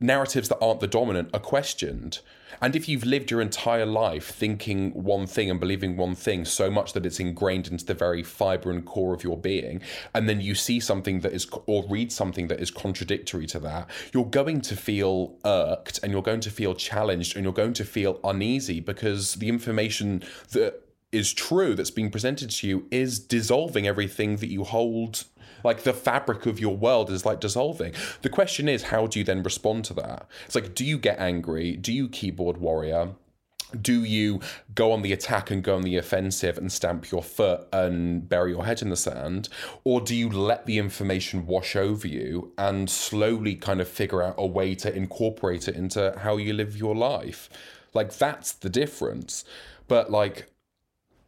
narratives 0.01 0.49
that 0.49 0.59
aren't 0.59 0.79
the 0.79 0.87
dominant 0.87 1.29
are 1.33 1.39
questioned. 1.39 2.19
And 2.61 2.75
if 2.75 2.89
you've 2.89 3.05
lived 3.05 3.31
your 3.31 3.41
entire 3.41 3.85
life 3.85 4.29
thinking 4.29 4.91
one 4.91 5.25
thing 5.25 5.49
and 5.49 5.59
believing 5.59 5.97
one 5.97 6.15
thing 6.15 6.45
so 6.45 6.69
much 6.69 6.93
that 6.93 7.05
it's 7.05 7.19
ingrained 7.19 7.67
into 7.67 7.85
the 7.85 7.93
very 7.93 8.23
fiber 8.23 8.71
and 8.71 8.85
core 8.85 9.13
of 9.13 9.23
your 9.23 9.37
being, 9.37 9.81
and 10.13 10.27
then 10.27 10.41
you 10.41 10.53
see 10.53 10.79
something 10.79 11.21
that 11.21 11.33
is, 11.33 11.47
or 11.65 11.85
read 11.89 12.11
something 12.11 12.47
that 12.47 12.59
is 12.59 12.69
contradictory 12.69 13.47
to 13.47 13.59
that, 13.59 13.89
you're 14.13 14.25
going 14.25 14.61
to 14.61 14.75
feel 14.75 15.37
irked 15.45 15.99
and 16.03 16.11
you're 16.11 16.21
going 16.21 16.41
to 16.41 16.51
feel 16.51 16.75
challenged 16.75 17.35
and 17.35 17.43
you're 17.43 17.53
going 17.53 17.73
to 17.73 17.85
feel 17.85 18.19
uneasy 18.23 18.79
because 18.79 19.35
the 19.35 19.49
information 19.49 20.23
that 20.51 20.83
is 21.11 21.33
true 21.33 21.75
that's 21.75 21.91
being 21.91 22.09
presented 22.09 22.49
to 22.49 22.67
you 22.67 22.87
is 22.89 23.19
dissolving 23.19 23.85
everything 23.85 24.37
that 24.37 24.47
you 24.47 24.63
hold 24.63 25.25
like 25.63 25.83
the 25.83 25.93
fabric 25.93 26.45
of 26.45 26.59
your 26.59 26.75
world 26.75 27.09
is 27.09 27.25
like 27.25 27.39
dissolving. 27.39 27.93
The 28.21 28.29
question 28.29 28.69
is, 28.69 28.83
how 28.83 29.07
do 29.07 29.19
you 29.19 29.25
then 29.25 29.43
respond 29.43 29.85
to 29.85 29.93
that? 29.95 30.27
It's 30.45 30.55
like, 30.55 30.75
do 30.75 30.85
you 30.85 30.97
get 30.97 31.19
angry? 31.19 31.75
Do 31.75 31.91
you 31.91 32.09
keyboard 32.09 32.57
warrior? 32.57 33.15
do 33.79 34.03
you 34.03 34.39
go 34.75 34.91
on 34.91 35.01
the 35.01 35.13
attack 35.13 35.51
and 35.51 35.63
go 35.63 35.75
on 35.75 35.83
the 35.83 35.97
offensive 35.97 36.57
and 36.57 36.71
stamp 36.71 37.11
your 37.11 37.23
foot 37.23 37.67
and 37.71 38.27
bury 38.27 38.51
your 38.51 38.65
head 38.65 38.81
in 38.81 38.89
the 38.89 38.97
sand? 38.97 39.49
Or 39.83 40.01
do 40.01 40.15
you 40.15 40.29
let 40.29 40.65
the 40.65 40.77
information 40.77 41.45
wash 41.45 41.75
over 41.75 42.07
you 42.07 42.51
and 42.57 42.89
slowly 42.89 43.55
kind 43.55 43.81
of 43.81 43.87
figure 43.87 44.21
out 44.21 44.35
a 44.37 44.45
way 44.45 44.75
to 44.75 44.93
incorporate 44.93 45.67
it 45.67 45.75
into 45.75 46.13
how 46.19 46.37
you 46.37 46.53
live 46.53 46.77
your 46.77 46.95
life? 46.95 47.49
Like, 47.93 48.13
that's 48.17 48.51
the 48.51 48.69
difference. 48.69 49.43
But, 49.87 50.11
like, 50.11 50.47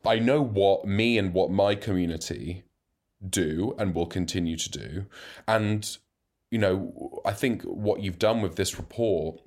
I 0.06 0.20
know 0.20 0.42
what 0.42 0.86
me 0.86 1.18
and 1.18 1.34
what 1.34 1.52
my 1.52 1.75
community 1.75 2.63
do 3.30 3.75
and 3.77 3.94
will 3.94 4.06
continue 4.06 4.58
to 4.58 4.70
do. 4.70 5.06
And, 5.48 5.98
you 6.51 6.60
know, 6.60 7.22
I 7.25 7.32
think 7.32 7.63
what 7.63 8.01
you've 8.01 8.20
done 8.20 8.42
with 8.42 8.56
this 8.56 8.77
report 8.77 9.42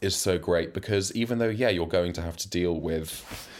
is 0.00 0.16
so 0.16 0.38
great 0.38 0.74
because 0.74 1.14
even 1.14 1.38
though, 1.38 1.48
yeah, 1.48 1.68
you're 1.68 1.86
going 1.86 2.12
to 2.14 2.22
have 2.22 2.36
to 2.38 2.48
deal 2.48 2.80
with 2.80 3.50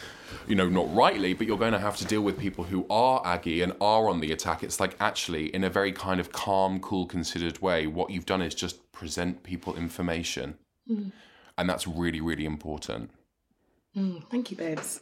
you 0.47 0.55
know, 0.55 0.67
not 0.67 0.93
rightly, 0.93 1.33
but 1.33 1.47
you're 1.47 1.57
going 1.57 1.73
to 1.73 1.79
have 1.79 1.97
to 1.97 2.05
deal 2.05 2.21
with 2.21 2.37
people 2.37 2.63
who 2.63 2.85
are 2.89 3.21
Aggie 3.25 3.61
and 3.61 3.73
are 3.81 4.09
on 4.09 4.19
the 4.19 4.31
attack. 4.31 4.63
It's 4.63 4.79
like 4.79 4.95
actually, 4.99 5.53
in 5.53 5.63
a 5.63 5.69
very 5.69 5.91
kind 5.91 6.19
of 6.19 6.31
calm, 6.31 6.79
cool, 6.79 7.05
considered 7.05 7.61
way, 7.61 7.87
what 7.87 8.09
you've 8.09 8.25
done 8.25 8.41
is 8.41 8.55
just 8.55 8.91
present 8.91 9.43
people 9.43 9.75
information. 9.75 10.57
Mm. 10.89 11.11
And 11.57 11.69
that's 11.69 11.87
really, 11.87 12.21
really 12.21 12.45
important. 12.45 13.11
Mm, 13.95 14.29
thank 14.29 14.51
you, 14.51 14.57
babes. 14.57 15.01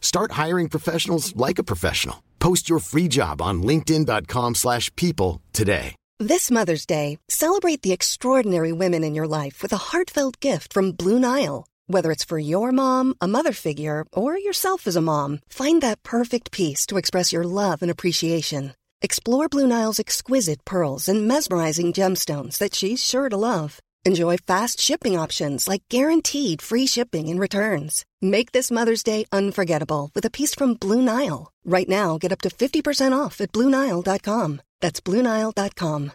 Start 0.00 0.32
hiring 0.32 0.68
professionals 0.68 1.34
like 1.36 1.58
a 1.58 1.64
professional. 1.64 2.22
Post 2.40 2.68
your 2.68 2.80
free 2.80 3.06
job 3.06 3.40
on 3.40 3.62
linkedin.com 3.62 4.56
slash 4.56 4.94
people 4.96 5.40
today. 5.52 5.94
This 6.18 6.50
Mother's 6.50 6.84
Day, 6.84 7.18
celebrate 7.28 7.80
the 7.80 7.92
extraordinary 7.92 8.72
women 8.72 9.04
in 9.04 9.14
your 9.14 9.26
life 9.26 9.62
with 9.62 9.72
a 9.72 9.78
heartfelt 9.90 10.38
gift 10.40 10.74
from 10.74 10.92
Blue 10.92 11.18
Nile. 11.18 11.66
Whether 11.86 12.12
it's 12.12 12.24
for 12.24 12.38
your 12.38 12.72
mom, 12.72 13.14
a 13.22 13.26
mother 13.26 13.52
figure, 13.52 14.04
or 14.12 14.36
yourself 14.36 14.86
as 14.86 14.96
a 14.96 15.00
mom, 15.00 15.40
find 15.48 15.80
that 15.82 16.02
perfect 16.02 16.52
piece 16.52 16.84
to 16.86 16.98
express 16.98 17.32
your 17.32 17.44
love 17.44 17.80
and 17.80 17.90
appreciation. 17.90 18.74
Explore 19.00 19.48
Blue 19.48 19.66
Nile's 19.66 19.98
exquisite 19.98 20.62
pearls 20.66 21.08
and 21.08 21.26
mesmerizing 21.26 21.94
gemstones 21.94 22.58
that 22.58 22.74
she's 22.74 23.02
sure 23.02 23.30
to 23.30 23.36
love. 23.38 23.80
Enjoy 24.06 24.38
fast 24.38 24.80
shipping 24.80 25.18
options 25.18 25.68
like 25.68 25.82
guaranteed 25.90 26.62
free 26.62 26.86
shipping 26.86 27.28
and 27.28 27.38
returns. 27.38 28.06
Make 28.22 28.52
this 28.52 28.70
Mother's 28.70 29.02
Day 29.02 29.26
unforgettable 29.30 30.10
with 30.14 30.24
a 30.24 30.30
piece 30.30 30.54
from 30.54 30.74
Blue 30.74 31.02
Nile. 31.02 31.52
Right 31.64 31.88
now, 31.88 32.16
get 32.16 32.32
up 32.32 32.40
to 32.42 32.48
50% 32.48 33.12
off 33.12 33.40
at 33.40 33.52
BlueNile.com. 33.52 34.62
That's 34.80 35.00
BlueNile.com. 35.00 36.12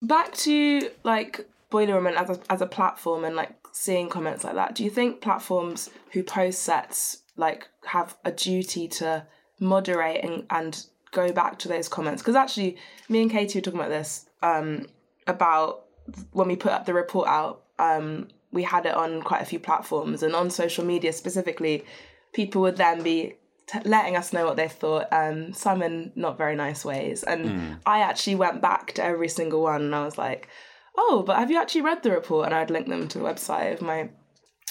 Back 0.00 0.32
to 0.34 0.90
like 1.04 1.46
Boiler 1.70 2.00
Room 2.00 2.06
as 2.06 2.30
a, 2.30 2.40
as 2.48 2.62
a 2.62 2.66
platform 2.66 3.24
and 3.24 3.36
like 3.36 3.52
seeing 3.72 4.08
comments 4.08 4.44
like 4.44 4.54
that. 4.54 4.74
Do 4.74 4.84
you 4.84 4.90
think 4.90 5.20
platforms 5.20 5.90
who 6.12 6.22
post 6.22 6.62
sets 6.62 7.22
like 7.36 7.68
have 7.84 8.16
a 8.24 8.32
duty 8.32 8.88
to 8.88 9.26
moderate 9.60 10.24
and, 10.24 10.46
and 10.50 10.86
go 11.12 11.32
back 11.32 11.58
to 11.60 11.68
those 11.68 11.88
comments? 11.88 12.22
Because 12.22 12.36
actually, 12.36 12.76
me 13.08 13.22
and 13.22 13.30
Katie 13.30 13.58
were 13.58 13.62
talking 13.62 13.80
about 13.80 13.90
this 13.90 14.26
um, 14.42 14.86
about 15.26 15.84
when 16.32 16.48
we 16.48 16.56
put 16.56 16.72
up 16.72 16.86
the 16.86 16.94
report 16.94 17.28
out. 17.28 17.64
Um, 17.78 18.28
we 18.50 18.62
had 18.62 18.86
it 18.86 18.94
on 18.94 19.22
quite 19.22 19.42
a 19.42 19.44
few 19.44 19.58
platforms 19.60 20.22
and 20.22 20.34
on 20.34 20.50
social 20.50 20.84
media 20.84 21.12
specifically. 21.12 21.84
People 22.32 22.62
would 22.62 22.76
then 22.76 23.02
be 23.02 23.34
t- 23.66 23.78
letting 23.84 24.16
us 24.16 24.32
know 24.32 24.46
what 24.46 24.56
they 24.56 24.68
thought, 24.68 25.06
um, 25.12 25.52
some 25.52 25.82
in 25.82 26.12
not 26.16 26.38
very 26.38 26.56
nice 26.56 26.84
ways. 26.84 27.22
And 27.22 27.44
Mm. 27.44 27.80
I 27.86 28.00
actually 28.00 28.36
went 28.36 28.60
back 28.62 28.92
to 28.94 29.04
every 29.04 29.28
single 29.28 29.62
one 29.62 29.82
and 29.82 29.94
I 29.94 30.04
was 30.04 30.18
like, 30.18 30.48
oh, 30.96 31.22
but 31.26 31.36
have 31.38 31.50
you 31.50 31.60
actually 31.60 31.82
read 31.82 32.02
the 32.02 32.10
report? 32.10 32.46
And 32.46 32.54
I'd 32.54 32.70
link 32.70 32.88
them 32.88 33.06
to 33.08 33.18
the 33.18 33.24
website 33.24 33.74
of 33.74 33.82
my, 33.82 34.08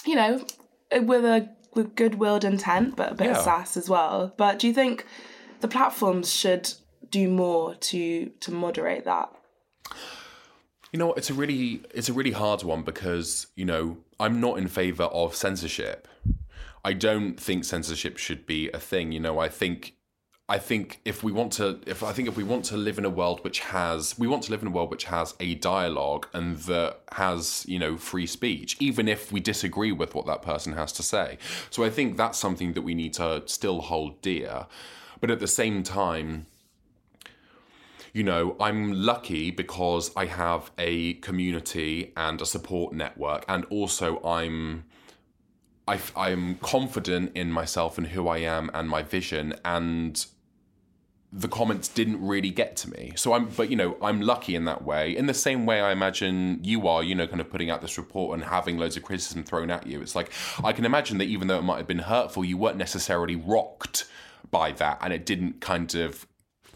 you 0.06 0.16
know, 0.16 0.44
with 0.92 1.24
a 1.24 1.50
with 1.76 1.96
good-willed 1.96 2.44
intent, 2.44 2.96
but 2.96 3.12
a 3.12 3.16
bit 3.16 3.30
of 3.30 3.38
sass 3.38 3.78
as 3.78 3.88
well. 3.88 4.34
But 4.38 4.58
do 4.58 4.68
you 4.68 4.74
think 4.74 5.06
the 5.60 5.68
platforms 5.68 6.32
should 6.32 6.74
do 7.10 7.30
more 7.30 7.76
to 7.76 8.32
to 8.40 8.52
moderate 8.52 9.06
that? 9.06 9.32
You 10.92 11.00
know, 11.00 11.14
it's 11.14 11.30
a 11.30 11.34
really 11.34 11.82
it's 11.94 12.10
a 12.10 12.14
really 12.14 12.32
hard 12.32 12.64
one 12.64 12.84
because 12.84 13.48
you 13.56 13.66
know 13.66 13.98
I'm 14.20 14.40
not 14.40 14.58
in 14.58 14.68
favor 14.68 15.04
of 15.04 15.36
censorship. 15.36 16.08
I 16.84 16.94
don't 16.94 17.40
think 17.40 17.66
censorship 17.66 18.18
should 18.18 18.46
be 18.46 18.70
a 18.72 18.80
thing. 18.80 19.12
You 19.12 19.20
know, 19.20 19.40
I 19.40 19.50
think 19.50 19.98
I 20.50 20.60
think 20.60 21.02
if 21.04 21.24
we 21.24 21.34
want 21.34 21.52
to 21.54 21.82
if 21.86 22.04
I 22.04 22.14
think 22.14 22.30
if 22.30 22.38
we 22.38 22.44
want 22.44 22.64
to 22.66 22.78
live 22.78 22.98
in 22.98 23.04
a 23.04 23.10
world 23.10 23.44
which 23.44 23.60
has 23.60 24.18
we 24.18 24.28
want 24.28 24.44
to 24.44 24.52
live 24.52 24.62
in 24.62 24.70
a 24.70 24.72
world 24.72 24.90
which 24.90 25.04
has 25.06 25.36
a 25.42 25.56
dialogue 25.56 26.28
and 26.34 26.56
that 26.60 27.02
has, 27.12 27.66
you 27.68 27.78
know, 27.78 27.98
free 27.98 28.26
speech, 28.26 28.78
even 28.80 29.10
if 29.10 29.30
we 29.30 29.42
disagree 29.42 29.92
with 29.92 30.16
what 30.16 30.26
that 30.28 30.42
person 30.42 30.72
has 30.74 30.94
to 30.94 31.04
say. 31.04 31.38
So 31.70 31.84
I 31.84 31.90
think 31.90 32.16
that's 32.16 32.38
something 32.38 32.72
that 32.74 32.84
we 32.84 32.96
need 32.96 33.14
to 33.16 33.44
still 33.46 33.82
hold 33.82 34.22
dear. 34.22 34.68
But 35.20 35.32
at 35.32 35.40
the 35.40 35.48
same 35.48 35.84
time, 35.84 36.46
you 38.14 38.24
know, 38.24 38.56
I'm 38.60 38.94
lucky 38.94 39.52
because 39.52 40.12
I 40.16 40.26
have 40.26 40.72
a 40.78 41.16
community 41.16 42.14
and 42.18 42.42
a 42.42 42.46
support 42.46 42.94
network, 42.94 43.46
and 43.48 43.66
also 43.66 44.22
I'm. 44.24 44.86
I, 45.90 46.00
I'm 46.18 46.56
confident 46.56 47.32
in 47.34 47.50
myself 47.50 47.98
and 47.98 48.08
who 48.08 48.28
I 48.28 48.40
am 48.40 48.70
and 48.74 48.90
my 48.90 49.04
vision, 49.04 49.54
and 49.64 50.26
the 51.32 51.48
comments 51.48 51.88
didn't 51.88 52.26
really 52.26 52.50
get 52.50 52.76
to 52.78 52.90
me. 52.90 53.14
So 53.16 53.34
I'm, 53.34 53.46
but 53.50 53.70
you 53.70 53.76
know, 53.76 53.98
I'm 54.02 54.22
lucky 54.22 54.56
in 54.56 54.66
that 54.66 54.84
way. 54.84 55.16
In 55.16 55.28
the 55.28 55.34
same 55.34 55.66
way, 55.66 55.82
I 55.82 55.92
imagine 55.92 56.60
you 56.64 56.88
are, 56.88 57.04
you 57.04 57.16
know, 57.16 57.28
kind 57.28 57.40
of 57.40 57.50
putting 57.50 57.70
out 57.70 57.82
this 57.82 57.98
report 57.98 58.34
and 58.38 58.50
having 58.50 58.78
loads 58.78 58.98
of 58.98 59.04
criticism 59.04 59.44
thrown 59.44 59.70
at 59.70 59.86
you. 59.86 60.02
It's 60.02 60.16
like 60.16 60.32
I 60.64 60.74
can 60.74 60.86
imagine 60.86 61.18
that 61.20 61.26
even 61.26 61.48
though 61.48 61.60
it 61.60 61.64
might 61.64 61.78
have 61.78 61.88
been 61.88 62.00
hurtful, 62.00 62.44
you 62.44 62.58
weren't 62.58 62.78
necessarily 62.78 63.36
rocked 63.36 64.06
by 64.52 64.72
that, 64.74 65.00
and 65.02 65.14
it 65.14 65.26
didn't 65.26 65.62
kind 65.62 65.94
of 65.96 66.28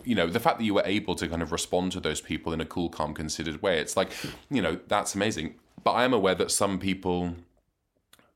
you 0.04 0.16
know 0.16 0.28
the 0.28 0.40
fact 0.40 0.58
that 0.58 0.64
you 0.64 0.74
were 0.74 0.84
able 0.86 1.16
to 1.16 1.28
kind 1.28 1.42
of 1.42 1.52
respond 1.52 1.92
to 1.92 2.00
those 2.00 2.22
people 2.22 2.54
in 2.54 2.62
a 2.62 2.66
cool 2.66 2.90
calm 2.90 3.14
considered 3.14 3.62
way 3.62 3.80
it's 3.80 3.96
like 3.96 4.12
you 4.50 4.62
know 4.62 4.80
that's 4.88 5.16
amazing. 5.16 5.56
But 5.84 5.92
i 5.92 6.04
am 6.04 6.14
aware 6.14 6.36
that 6.36 6.52
some 6.52 6.80
people 6.80 7.36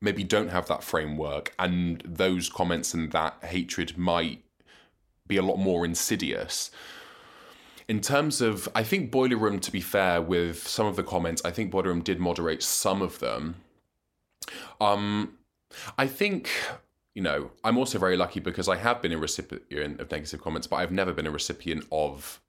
maybe 0.02 0.24
don't 0.24 0.50
have 0.50 0.68
that 0.68 0.84
framework 0.84 1.54
and 1.58 2.02
those 2.06 2.50
comments 2.50 2.94
and 2.94 3.12
that 3.12 3.38
hatred 3.44 3.98
might 3.98 4.44
be 5.28 5.38
a 5.38 5.42
lot 5.42 5.58
more 5.58 5.86
insidious. 5.86 6.72
In 7.88 8.02
terms 8.02 8.42
of 8.42 8.68
i 8.76 8.84
think 8.84 9.12
boiler 9.12 9.38
room 9.38 9.60
to 9.60 9.72
be 9.72 9.82
fair 9.82 10.22
with 10.22 10.68
some 10.68 10.88
of 10.88 10.96
the 10.96 11.04
comments 11.04 11.42
i 11.46 11.52
think 11.52 11.72
boiler 11.72 11.90
room 11.90 12.02
did 12.02 12.20
moderate 12.20 12.64
some 12.64 13.02
of 13.02 13.20
them. 13.20 13.56
Um 14.80 15.38
i 15.98 16.08
think 16.08 16.50
you 17.16 17.22
know, 17.22 17.50
I'm 17.64 17.78
also 17.78 17.98
very 17.98 18.18
lucky 18.18 18.42
because 18.42 18.68
I 18.68 18.76
have 18.76 19.02
been 19.02 19.14
a 19.14 19.18
recipient 19.18 20.02
of 20.02 20.12
negative 20.12 20.42
comments, 20.42 20.68
but 20.68 20.76
I've 20.76 20.92
never 20.92 21.14
been 21.14 21.26
a 21.26 21.32
recipient 21.32 21.86
of 21.92 22.42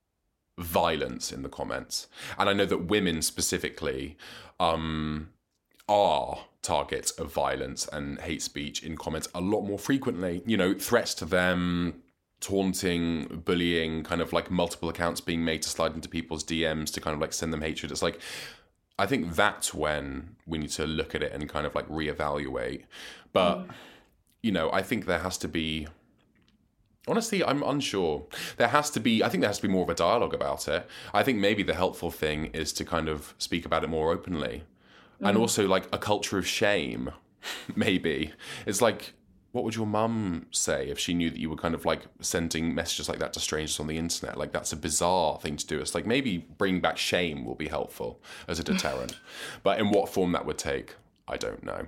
violence 0.58 1.32
in 1.32 1.42
the 1.42 1.48
comments. 1.48 2.08
And 2.36 2.50
I 2.50 2.52
know 2.52 2.66
that 2.66 2.86
women 2.86 3.22
specifically 3.22 4.16
um, 4.58 5.30
are 5.88 6.46
targets 6.62 7.12
of 7.12 7.32
violence 7.32 7.88
and 7.92 8.20
hate 8.20 8.42
speech 8.42 8.82
in 8.82 8.96
comments 8.96 9.28
a 9.36 9.40
lot 9.40 9.62
more 9.62 9.78
frequently. 9.78 10.42
You 10.46 10.56
know, 10.56 10.74
threats 10.74 11.14
to 11.14 11.24
them, 11.24 12.02
taunting, 12.40 13.42
bullying, 13.44 14.02
kind 14.02 14.20
of 14.20 14.32
like 14.32 14.50
multiple 14.50 14.88
accounts 14.88 15.20
being 15.20 15.44
made 15.44 15.62
to 15.62 15.68
slide 15.68 15.94
into 15.94 16.08
people's 16.08 16.42
DMs 16.42 16.92
to 16.94 17.00
kind 17.00 17.14
of 17.14 17.20
like 17.20 17.32
send 17.32 17.52
them 17.52 17.62
hatred. 17.62 17.92
It's 17.92 18.02
like, 18.02 18.20
I 18.98 19.06
think 19.06 19.36
that's 19.36 19.72
when 19.72 20.34
we 20.44 20.58
need 20.58 20.70
to 20.70 20.88
look 20.88 21.14
at 21.14 21.22
it 21.22 21.32
and 21.32 21.48
kind 21.48 21.66
of 21.66 21.76
like 21.76 21.88
reevaluate. 21.88 22.84
But 23.32 23.66
you 24.46 24.52
know, 24.52 24.70
I 24.72 24.82
think 24.82 25.06
there 25.06 25.18
has 25.18 25.36
to 25.38 25.48
be. 25.48 25.88
Honestly, 27.08 27.44
I'm 27.44 27.62
unsure. 27.62 28.24
There 28.56 28.68
has 28.68 28.90
to 28.90 29.00
be. 29.00 29.22
I 29.24 29.28
think 29.28 29.40
there 29.40 29.50
has 29.50 29.58
to 29.58 29.66
be 29.66 29.72
more 29.72 29.82
of 29.82 29.88
a 29.88 29.94
dialogue 29.94 30.34
about 30.34 30.68
it. 30.68 30.86
I 31.12 31.24
think 31.24 31.38
maybe 31.38 31.64
the 31.64 31.74
helpful 31.74 32.12
thing 32.12 32.46
is 32.46 32.72
to 32.74 32.84
kind 32.84 33.08
of 33.08 33.34
speak 33.38 33.66
about 33.66 33.82
it 33.82 33.88
more 33.88 34.12
openly, 34.12 34.62
and 35.20 35.36
mm. 35.36 35.40
also 35.40 35.66
like 35.66 35.86
a 35.92 35.98
culture 35.98 36.38
of 36.38 36.46
shame. 36.46 37.10
maybe 37.76 38.32
it's 38.66 38.80
like, 38.80 39.14
what 39.52 39.64
would 39.64 39.76
your 39.76 39.86
mum 39.86 40.46
say 40.50 40.88
if 40.88 40.98
she 40.98 41.12
knew 41.12 41.30
that 41.30 41.38
you 41.38 41.50
were 41.50 41.56
kind 41.56 41.74
of 41.74 41.84
like 41.84 42.02
sending 42.20 42.74
messages 42.74 43.08
like 43.08 43.18
that 43.18 43.32
to 43.32 43.40
strangers 43.40 43.80
on 43.80 43.88
the 43.88 43.98
internet? 43.98 44.36
Like 44.36 44.52
that's 44.52 44.72
a 44.72 44.76
bizarre 44.76 45.40
thing 45.40 45.56
to 45.56 45.66
do. 45.66 45.80
It's 45.80 45.94
like 45.94 46.06
maybe 46.06 46.38
bringing 46.38 46.80
back 46.80 46.98
shame 46.98 47.44
will 47.44 47.56
be 47.56 47.68
helpful 47.68 48.20
as 48.46 48.60
a 48.60 48.64
deterrent, 48.64 49.18
but 49.64 49.80
in 49.80 49.90
what 49.90 50.08
form 50.08 50.30
that 50.32 50.46
would 50.46 50.58
take, 50.58 50.94
I 51.26 51.36
don't 51.36 51.64
know 51.64 51.86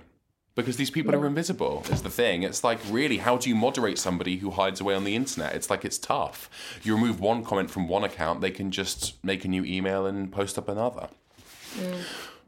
because 0.61 0.77
these 0.77 0.91
people 0.91 1.15
are 1.15 1.25
invisible 1.25 1.83
is 1.89 2.01
the 2.01 2.09
thing. 2.09 2.43
It's 2.43 2.63
like 2.63 2.79
really 2.89 3.17
how 3.17 3.37
do 3.37 3.49
you 3.49 3.55
moderate 3.55 3.97
somebody 3.97 4.37
who 4.37 4.51
hides 4.51 4.81
away 4.81 4.95
on 4.95 5.03
the 5.03 5.15
internet? 5.15 5.55
It's 5.55 5.69
like 5.69 5.85
it's 5.85 5.97
tough. 5.97 6.49
You 6.83 6.95
remove 6.95 7.19
one 7.19 7.43
comment 7.43 7.69
from 7.69 7.87
one 7.87 8.03
account 8.03 8.41
they 8.41 8.51
can 8.51 8.71
just 8.71 9.23
make 9.23 9.45
a 9.45 9.47
new 9.47 9.63
email 9.63 10.05
and 10.05 10.31
post 10.31 10.57
up 10.57 10.67
another. 10.67 11.09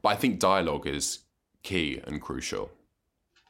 But 0.02 0.08
i 0.08 0.16
think 0.16 0.40
dialogue 0.40 0.86
is 0.86 1.20
key 1.62 2.00
and 2.04 2.20
crucial. 2.20 2.70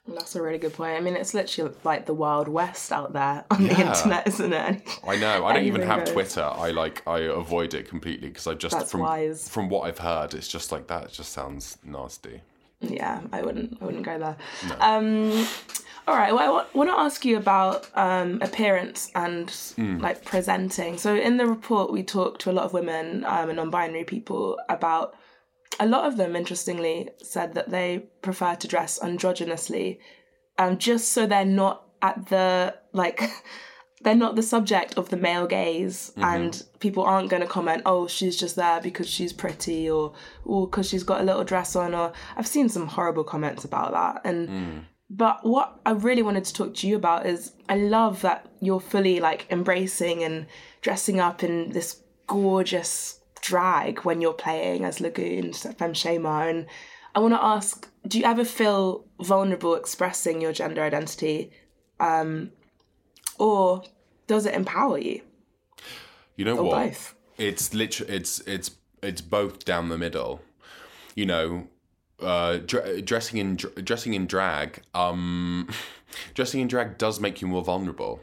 That's 0.06 0.34
a 0.34 0.42
really 0.42 0.58
good 0.58 0.72
point. 0.74 0.96
I 0.96 1.00
mean, 1.00 1.14
it's 1.14 1.32
literally 1.32 1.74
like 1.84 2.06
the 2.06 2.14
wild 2.14 2.48
west 2.48 2.90
out 2.90 3.12
there 3.12 3.44
on 3.52 3.62
the 3.62 3.80
internet, 3.80 4.26
isn't 4.26 4.52
it? 4.52 4.98
i 5.06 5.16
know. 5.16 5.44
I 5.46 5.52
don't 5.52 5.64
even 5.64 5.82
have 5.82 6.04
goes. 6.04 6.12
twitter. 6.12 6.42
I 6.42 6.70
like 6.70 7.06
i 7.06 7.20
avoid 7.20 7.74
it 7.74 7.88
completely 7.88 8.28
because 8.28 8.46
i 8.46 8.54
just 8.54 8.76
That's 8.76 8.90
from 8.90 9.00
wise. 9.02 9.48
from 9.48 9.68
what 9.68 9.82
i've 9.88 9.98
heard 9.98 10.34
it's 10.34 10.48
just 10.48 10.72
like 10.72 10.88
that 10.88 11.04
it 11.04 11.12
just 11.12 11.32
sounds 11.32 11.78
nasty 11.84 12.40
Yeah, 12.82 13.20
I 13.32 13.42
wouldn't. 13.42 13.78
I 13.80 13.84
wouldn't 13.84 14.04
go 14.04 14.18
there. 14.18 14.36
Um, 14.80 15.46
all 16.06 16.16
right. 16.16 16.34
Well, 16.34 16.66
I 16.74 16.76
want 16.76 16.90
to 16.90 16.98
ask 16.98 17.24
you 17.24 17.36
about 17.36 17.88
um, 17.96 18.40
appearance 18.42 19.10
and 19.14 19.54
like 20.00 20.24
presenting. 20.24 20.98
So 20.98 21.14
in 21.14 21.36
the 21.36 21.46
report, 21.46 21.92
we 21.92 22.02
talked 22.02 22.40
to 22.42 22.50
a 22.50 22.52
lot 22.52 22.64
of 22.64 22.72
women 22.72 23.24
um, 23.24 23.48
and 23.48 23.56
non-binary 23.56 24.04
people 24.04 24.58
about. 24.68 25.14
A 25.80 25.86
lot 25.86 26.04
of 26.04 26.18
them, 26.18 26.36
interestingly, 26.36 27.08
said 27.22 27.54
that 27.54 27.70
they 27.70 28.00
prefer 28.20 28.54
to 28.56 28.68
dress 28.68 28.98
androgynously, 28.98 29.98
um, 30.58 30.76
just 30.76 31.12
so 31.12 31.26
they're 31.26 31.46
not 31.46 31.84
at 32.02 32.26
the 32.28 32.74
like. 32.92 33.22
They're 34.02 34.14
not 34.14 34.36
the 34.36 34.42
subject 34.42 34.98
of 34.98 35.10
the 35.10 35.16
male 35.16 35.46
gaze, 35.46 36.12
and 36.16 36.62
people 36.80 37.04
aren't 37.04 37.30
going 37.30 37.42
to 37.42 37.48
comment, 37.48 37.82
"Oh, 37.86 38.06
she's 38.06 38.36
just 38.36 38.56
there 38.56 38.80
because 38.80 39.08
she's 39.08 39.32
pretty," 39.32 39.90
or 39.90 40.12
"or 40.44 40.66
because 40.66 40.88
she's 40.88 41.04
got 41.04 41.20
a 41.20 41.24
little 41.24 41.44
dress 41.44 41.76
on." 41.76 41.94
Or 41.94 42.12
I've 42.36 42.46
seen 42.46 42.68
some 42.68 42.86
horrible 42.88 43.24
comments 43.24 43.64
about 43.64 43.92
that, 43.92 44.22
and 44.24 44.86
but 45.12 45.44
what 45.44 45.78
I 45.84 45.90
really 45.90 46.22
wanted 46.22 46.44
to 46.46 46.54
talk 46.54 46.74
to 46.76 46.88
you 46.88 46.96
about 46.96 47.26
is 47.26 47.52
I 47.68 47.76
love 47.76 48.22
that 48.22 48.46
you're 48.60 48.80
fully 48.80 49.20
like 49.20 49.46
embracing 49.50 50.22
and 50.22 50.46
dressing 50.80 51.20
up 51.20 51.44
in 51.44 51.70
this 51.70 52.02
gorgeous 52.26 53.20
drag 53.42 54.00
when 54.00 54.22
you're 54.22 54.32
playing 54.32 54.86
as 54.86 55.00
Lagoon, 55.00 55.50
Femshayma. 55.50 56.48
And 56.48 56.66
I 57.14 57.20
want 57.20 57.34
to 57.34 57.44
ask 57.44 57.88
do 58.06 58.18
you 58.18 58.24
ever 58.24 58.44
feel 58.44 59.04
vulnerable 59.20 59.74
expressing 59.74 60.40
your 60.40 60.52
gender 60.52 60.82
identity? 60.82 61.52
Um, 62.00 62.52
or 63.42 63.82
does 64.28 64.46
it 64.46 64.54
empower 64.54 64.98
you? 64.98 65.20
You 66.36 66.44
know 66.44 66.56
Or 66.56 66.62
what? 66.70 66.86
both. 66.90 67.14
It's 67.38 67.74
literally 67.74 68.14
it's 68.14 68.38
it's 68.40 68.70
it's 69.02 69.20
both 69.20 69.64
down 69.64 69.88
the 69.88 69.98
middle. 69.98 70.40
You 71.16 71.26
know, 71.26 71.66
uh, 72.20 72.58
dr- 72.58 73.04
dressing 73.04 73.38
in 73.38 73.56
dr- 73.56 73.84
dressing 73.84 74.14
in 74.14 74.26
drag, 74.26 74.82
um, 74.94 75.68
dressing 76.34 76.60
in 76.60 76.68
drag 76.68 76.98
does 76.98 77.18
make 77.18 77.42
you 77.42 77.48
more 77.48 77.64
vulnerable. 77.64 78.20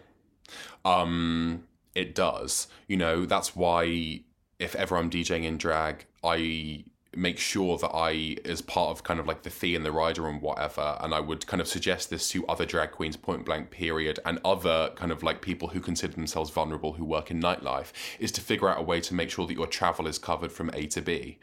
Um, 0.86 1.66
it 1.96 2.16
does. 2.16 2.68
You 2.88 2.96
know, 2.96 3.26
that's 3.26 3.56
why 3.58 4.22
if 4.58 4.74
ever 4.76 4.96
I'm 4.96 5.10
DJing 5.10 5.44
in 5.44 5.58
drag, 5.58 6.06
I 6.24 6.86
make 7.16 7.40
sure 7.40 7.78
that 7.78 7.92
I, 7.94 8.38
as 8.46 8.62
part 8.62 8.92
of 8.92 9.04
kind 9.04 9.20
of 9.20 9.28
like 9.28 9.42
the 9.44 9.50
fee 9.50 9.76
and 9.76 9.86
the 9.86 9.92
rider 9.92 10.28
and 10.28 10.42
whatever, 10.42 10.98
and 11.02 11.14
I 11.14 11.20
would 11.20 11.48
kind 11.48 11.60
of 11.60 11.68
suggest 11.68 12.10
this 12.10 12.30
to 12.30 12.46
other 12.48 12.66
drag 12.66 12.92
queens, 12.92 13.18
point 13.18 13.46
blank, 13.46 13.72
period, 13.72 14.20
and 14.26 14.40
other 14.46 14.92
kind 14.96 15.12
of 15.12 15.24
like 15.24 15.42
people 15.42 15.70
who 15.70 15.80
consider 15.80 16.14
themselves 16.14 16.52
vulnerable 16.52 16.94
who 16.94 17.06
work 17.06 17.32
in 17.32 17.42
nightlife, 17.42 17.92
is 18.20 18.32
to 18.34 18.42
figure 18.42 18.70
out 18.70 18.80
a 18.80 18.84
way 18.84 19.02
to 19.02 19.14
make 19.14 19.30
sure 19.30 19.48
that 19.48 19.56
your 19.56 19.68
travel 19.68 20.08
is 20.08 20.20
covered 20.20 20.52
from 20.52 20.70
A 20.74 20.86
to 20.88 21.02
B. 21.02 21.40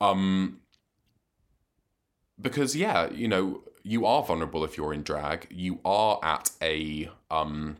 Um, 0.00 0.60
because 2.40 2.74
yeah, 2.74 3.10
you 3.10 3.28
know, 3.28 3.62
you 3.82 4.06
are 4.06 4.22
vulnerable 4.22 4.64
if 4.64 4.76
you're 4.76 4.92
in 4.92 5.02
drag. 5.02 5.46
You 5.50 5.80
are 5.84 6.18
at 6.22 6.50
a 6.62 7.10
um 7.30 7.76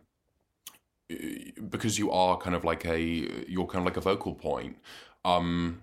because 1.69 1.99
you 1.99 2.11
are 2.11 2.37
kind 2.37 2.55
of 2.55 2.65
like 2.65 2.85
a 2.85 3.01
you're 3.49 3.67
kind 3.67 3.79
of 3.79 3.85
like 3.85 3.97
a 3.97 4.01
vocal 4.01 4.35
point. 4.35 4.77
Um 5.25 5.83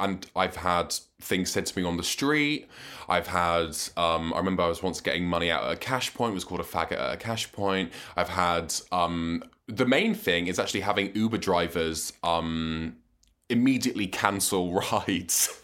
and 0.00 0.26
I've 0.34 0.56
had 0.56 0.94
things 1.20 1.50
said 1.50 1.66
to 1.66 1.78
me 1.78 1.86
on 1.86 1.96
the 1.96 2.02
street. 2.02 2.68
I've 3.08 3.28
had, 3.28 3.76
um, 3.96 4.32
I 4.34 4.38
remember 4.38 4.62
I 4.62 4.68
was 4.68 4.82
once 4.82 5.00
getting 5.00 5.24
money 5.24 5.50
out 5.50 5.64
at 5.64 5.72
a 5.72 5.76
cash 5.76 6.12
point. 6.14 6.32
It 6.32 6.34
was 6.34 6.44
called 6.44 6.60
a 6.60 6.64
faggot 6.64 6.98
at 6.98 7.14
a 7.14 7.16
cash 7.16 7.50
point. 7.52 7.92
I've 8.16 8.28
had, 8.28 8.74
um, 8.90 9.44
the 9.68 9.86
main 9.86 10.14
thing 10.14 10.48
is 10.48 10.58
actually 10.58 10.80
having 10.80 11.14
Uber 11.14 11.38
drivers 11.38 12.12
um, 12.22 12.96
immediately 13.48 14.06
cancel 14.06 14.72
rides. 14.92 15.60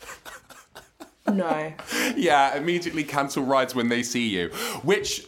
No. 1.26 1.72
yeah, 2.16 2.56
immediately 2.56 3.04
cancel 3.04 3.44
rides 3.44 3.74
when 3.74 3.88
they 3.88 4.02
see 4.02 4.28
you, 4.28 4.48
which 4.82 5.26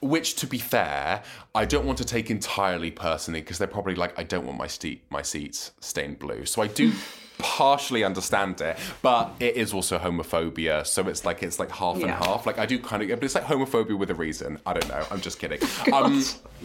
which 0.00 0.36
to 0.36 0.46
be 0.46 0.58
fair, 0.58 1.22
I 1.54 1.64
don't 1.64 1.86
want 1.86 1.98
to 1.98 2.04
take 2.04 2.30
entirely 2.30 2.90
personally 2.90 3.40
because 3.40 3.58
they're 3.58 3.66
probably 3.66 3.94
like 3.94 4.16
I 4.18 4.22
don't 4.22 4.44
want 4.46 4.58
my 4.58 4.66
seat 4.66 5.02
my 5.10 5.22
seats 5.22 5.72
stained 5.80 6.18
blue. 6.18 6.44
So 6.44 6.62
I 6.62 6.68
do 6.68 6.92
partially 7.38 8.04
understand 8.04 8.60
it, 8.60 8.78
but 9.02 9.32
it 9.40 9.56
is 9.56 9.72
also 9.72 9.98
homophobia. 9.98 10.86
So 10.86 11.06
it's 11.08 11.24
like 11.24 11.42
it's 11.42 11.58
like 11.58 11.70
half 11.70 11.96
and 11.96 12.10
half. 12.10 12.46
Like 12.46 12.58
I 12.58 12.66
do 12.66 12.78
kind 12.78 13.02
of, 13.02 13.08
but 13.08 13.24
it's 13.24 13.34
like 13.34 13.44
homophobia 13.44 13.98
with 13.98 14.10
a 14.10 14.14
reason. 14.14 14.58
I 14.66 14.72
don't 14.72 14.88
know. 14.88 15.04
I'm 15.10 15.20
just 15.20 15.38
kidding. 15.38 15.60
Um, 15.92 16.24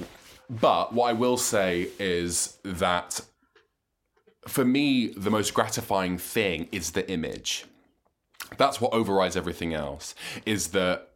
but 0.50 0.94
what 0.94 1.10
I 1.10 1.14
will 1.14 1.38
say 1.38 1.90
is 2.00 2.58
that 2.64 3.22
for 4.48 4.66
me, 4.66 5.08
the 5.08 5.30
most 5.30 5.54
gratifying 5.54 6.18
thing 6.18 6.68
is 6.72 6.92
the 6.92 7.10
image. 7.10 7.66
That's 8.58 8.82
what 8.82 8.94
overrides 8.94 9.38
everything 9.38 9.74
else. 9.74 10.16
Is 10.46 10.70
that 10.70 11.11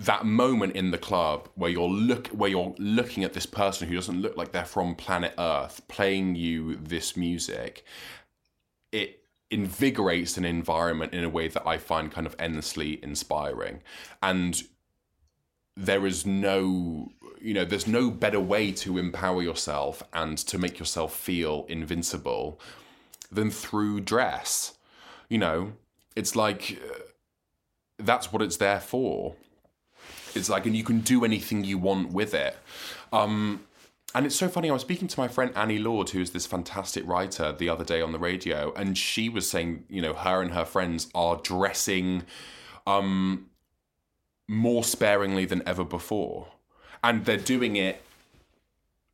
that 0.00 0.24
moment 0.24 0.74
in 0.74 0.90
the 0.90 0.98
club 0.98 1.48
where 1.56 1.70
you're 1.70 1.88
look 1.88 2.28
where 2.28 2.48
you're 2.48 2.74
looking 2.78 3.22
at 3.22 3.34
this 3.34 3.44
person 3.44 3.86
who 3.86 3.94
doesn't 3.94 4.20
look 4.20 4.34
like 4.34 4.50
they're 4.50 4.64
from 4.64 4.94
planet 4.94 5.34
Earth 5.38 5.82
playing 5.88 6.36
you 6.36 6.76
this 6.76 7.18
music, 7.18 7.84
it 8.92 9.22
invigorates 9.50 10.38
an 10.38 10.46
environment 10.46 11.12
in 11.12 11.22
a 11.22 11.28
way 11.28 11.48
that 11.48 11.66
I 11.66 11.76
find 11.76 12.10
kind 12.10 12.26
of 12.26 12.34
endlessly 12.38 12.98
inspiring. 13.02 13.82
And 14.22 14.62
there 15.76 16.06
is 16.06 16.24
no 16.24 17.12
you 17.38 17.52
know 17.52 17.64
there's 17.64 17.86
no 17.86 18.10
better 18.10 18.40
way 18.40 18.72
to 18.72 18.96
empower 18.96 19.42
yourself 19.42 20.02
and 20.14 20.38
to 20.38 20.56
make 20.56 20.78
yourself 20.78 21.14
feel 21.14 21.66
invincible 21.68 22.58
than 23.30 23.50
through 23.50 24.00
dress 24.00 24.74
you 25.28 25.38
know 25.38 25.72
it's 26.16 26.34
like 26.34 26.78
uh, 26.84 26.98
that's 27.98 28.32
what 28.32 28.42
it's 28.42 28.58
there 28.58 28.80
for 28.80 29.36
it's 30.34 30.48
like 30.48 30.66
and 30.66 30.76
you 30.76 30.84
can 30.84 31.00
do 31.00 31.24
anything 31.24 31.64
you 31.64 31.78
want 31.78 32.12
with 32.12 32.34
it 32.34 32.56
um 33.12 33.60
and 34.14 34.26
it's 34.26 34.34
so 34.34 34.48
funny. 34.48 34.68
I 34.68 34.72
was 34.72 34.82
speaking 34.82 35.06
to 35.08 35.20
my 35.20 35.28
friend 35.28 35.52
Annie 35.54 35.78
Lord, 35.78 36.10
who's 36.10 36.30
this 36.30 36.46
fantastic 36.46 37.06
writer, 37.06 37.52
the 37.52 37.68
other 37.68 37.84
day 37.84 38.00
on 38.00 38.10
the 38.12 38.18
radio, 38.18 38.72
and 38.74 38.98
she 38.98 39.28
was 39.28 39.48
saying, 39.48 39.84
you 39.88 40.02
know, 40.02 40.14
her 40.14 40.42
and 40.42 40.52
her 40.52 40.64
friends 40.64 41.08
are 41.14 41.36
dressing 41.36 42.24
um, 42.86 43.46
more 44.48 44.82
sparingly 44.82 45.44
than 45.44 45.62
ever 45.66 45.84
before. 45.84 46.48
And 47.04 47.24
they're 47.24 47.36
doing 47.36 47.76
it 47.76 48.02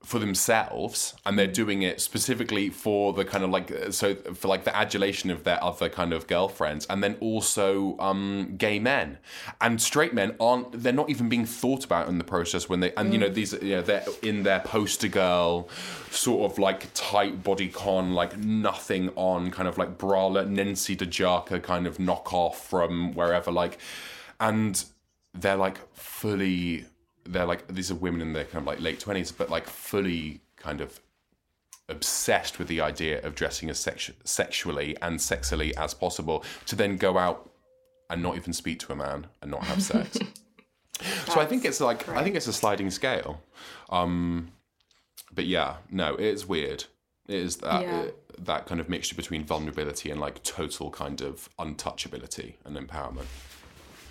for 0.04 0.20
themselves 0.20 1.14
and 1.24 1.36
they're 1.36 1.48
doing 1.48 1.82
it 1.82 2.00
specifically 2.00 2.70
for 2.70 3.12
the 3.12 3.24
kind 3.24 3.42
of 3.42 3.50
like 3.50 3.72
so 3.90 4.14
for 4.14 4.46
like 4.46 4.62
the 4.62 4.76
adulation 4.76 5.30
of 5.30 5.42
their 5.42 5.62
other 5.64 5.88
kind 5.88 6.12
of 6.12 6.28
girlfriends 6.28 6.86
and 6.86 7.02
then 7.02 7.16
also 7.18 7.96
um 7.98 8.54
gay 8.56 8.78
men. 8.78 9.18
And 9.60 9.82
straight 9.82 10.14
men 10.14 10.36
aren't 10.38 10.80
they're 10.80 10.92
not 10.92 11.10
even 11.10 11.28
being 11.28 11.44
thought 11.44 11.84
about 11.84 12.08
in 12.08 12.18
the 12.18 12.24
process 12.24 12.68
when 12.68 12.80
they 12.80 12.92
and 12.94 13.12
you 13.12 13.18
know 13.18 13.28
these 13.28 13.52
you 13.54 13.76
know 13.76 13.82
they're 13.82 14.04
in 14.22 14.44
their 14.44 14.60
poster 14.60 15.08
girl 15.08 15.68
sort 16.10 16.52
of 16.52 16.58
like 16.58 16.86
tight 16.94 17.42
body 17.42 17.68
con 17.68 18.12
like 18.14 18.38
nothing 18.38 19.10
on 19.16 19.50
kind 19.50 19.66
of 19.66 19.76
like 19.76 19.98
brala 19.98 20.46
Nensi 20.46 20.96
Dojaka 20.96 21.60
kind 21.60 21.86
of 21.86 21.98
knockoff 21.98 22.54
from 22.54 23.12
wherever 23.14 23.50
like 23.50 23.78
and 24.38 24.84
they're 25.34 25.56
like 25.56 25.78
fully 25.94 26.86
they're 27.28 27.46
like 27.46 27.66
these 27.68 27.90
are 27.90 27.94
women 27.96 28.20
in 28.20 28.32
their 28.32 28.44
kind 28.44 28.58
of 28.62 28.66
like 28.66 28.80
late 28.80 29.00
20s 29.00 29.32
but 29.36 29.50
like 29.50 29.66
fully 29.66 30.40
kind 30.56 30.80
of 30.80 31.00
obsessed 31.88 32.58
with 32.58 32.66
the 32.68 32.80
idea 32.80 33.20
of 33.22 33.34
dressing 33.34 33.70
as 33.70 33.78
sexu- 33.78 34.12
sexually 34.24 34.96
and 35.02 35.18
sexily 35.18 35.72
as 35.76 35.94
possible 35.94 36.44
to 36.66 36.74
then 36.74 36.96
go 36.96 37.16
out 37.16 37.50
and 38.10 38.22
not 38.22 38.36
even 38.36 38.52
speak 38.52 38.78
to 38.80 38.92
a 38.92 38.96
man 38.96 39.26
and 39.42 39.50
not 39.50 39.62
have 39.64 39.82
sex. 39.82 40.18
So 41.28 41.40
i 41.40 41.44
think 41.44 41.66
it's 41.66 41.78
like 41.78 42.08
i 42.08 42.24
think 42.24 42.36
it's 42.36 42.46
a 42.46 42.54
sliding 42.54 42.90
scale. 42.90 43.42
Um 43.90 44.52
but 45.34 45.44
yeah 45.44 45.76
no 45.90 46.14
it's 46.14 46.48
weird. 46.48 46.84
It 47.28 47.34
is 47.34 47.56
that 47.58 47.82
Yeah. 47.82 48.04
that 48.38 48.64
kind 48.66 48.80
of 48.80 48.88
mixture 48.88 49.14
between 49.14 49.44
vulnerability 49.44 50.10
and 50.10 50.18
like 50.18 50.42
total 50.42 50.90
kind 50.90 51.20
of 51.20 51.50
untouchability 51.58 52.54
and 52.64 52.76
empowerment. 52.78 53.26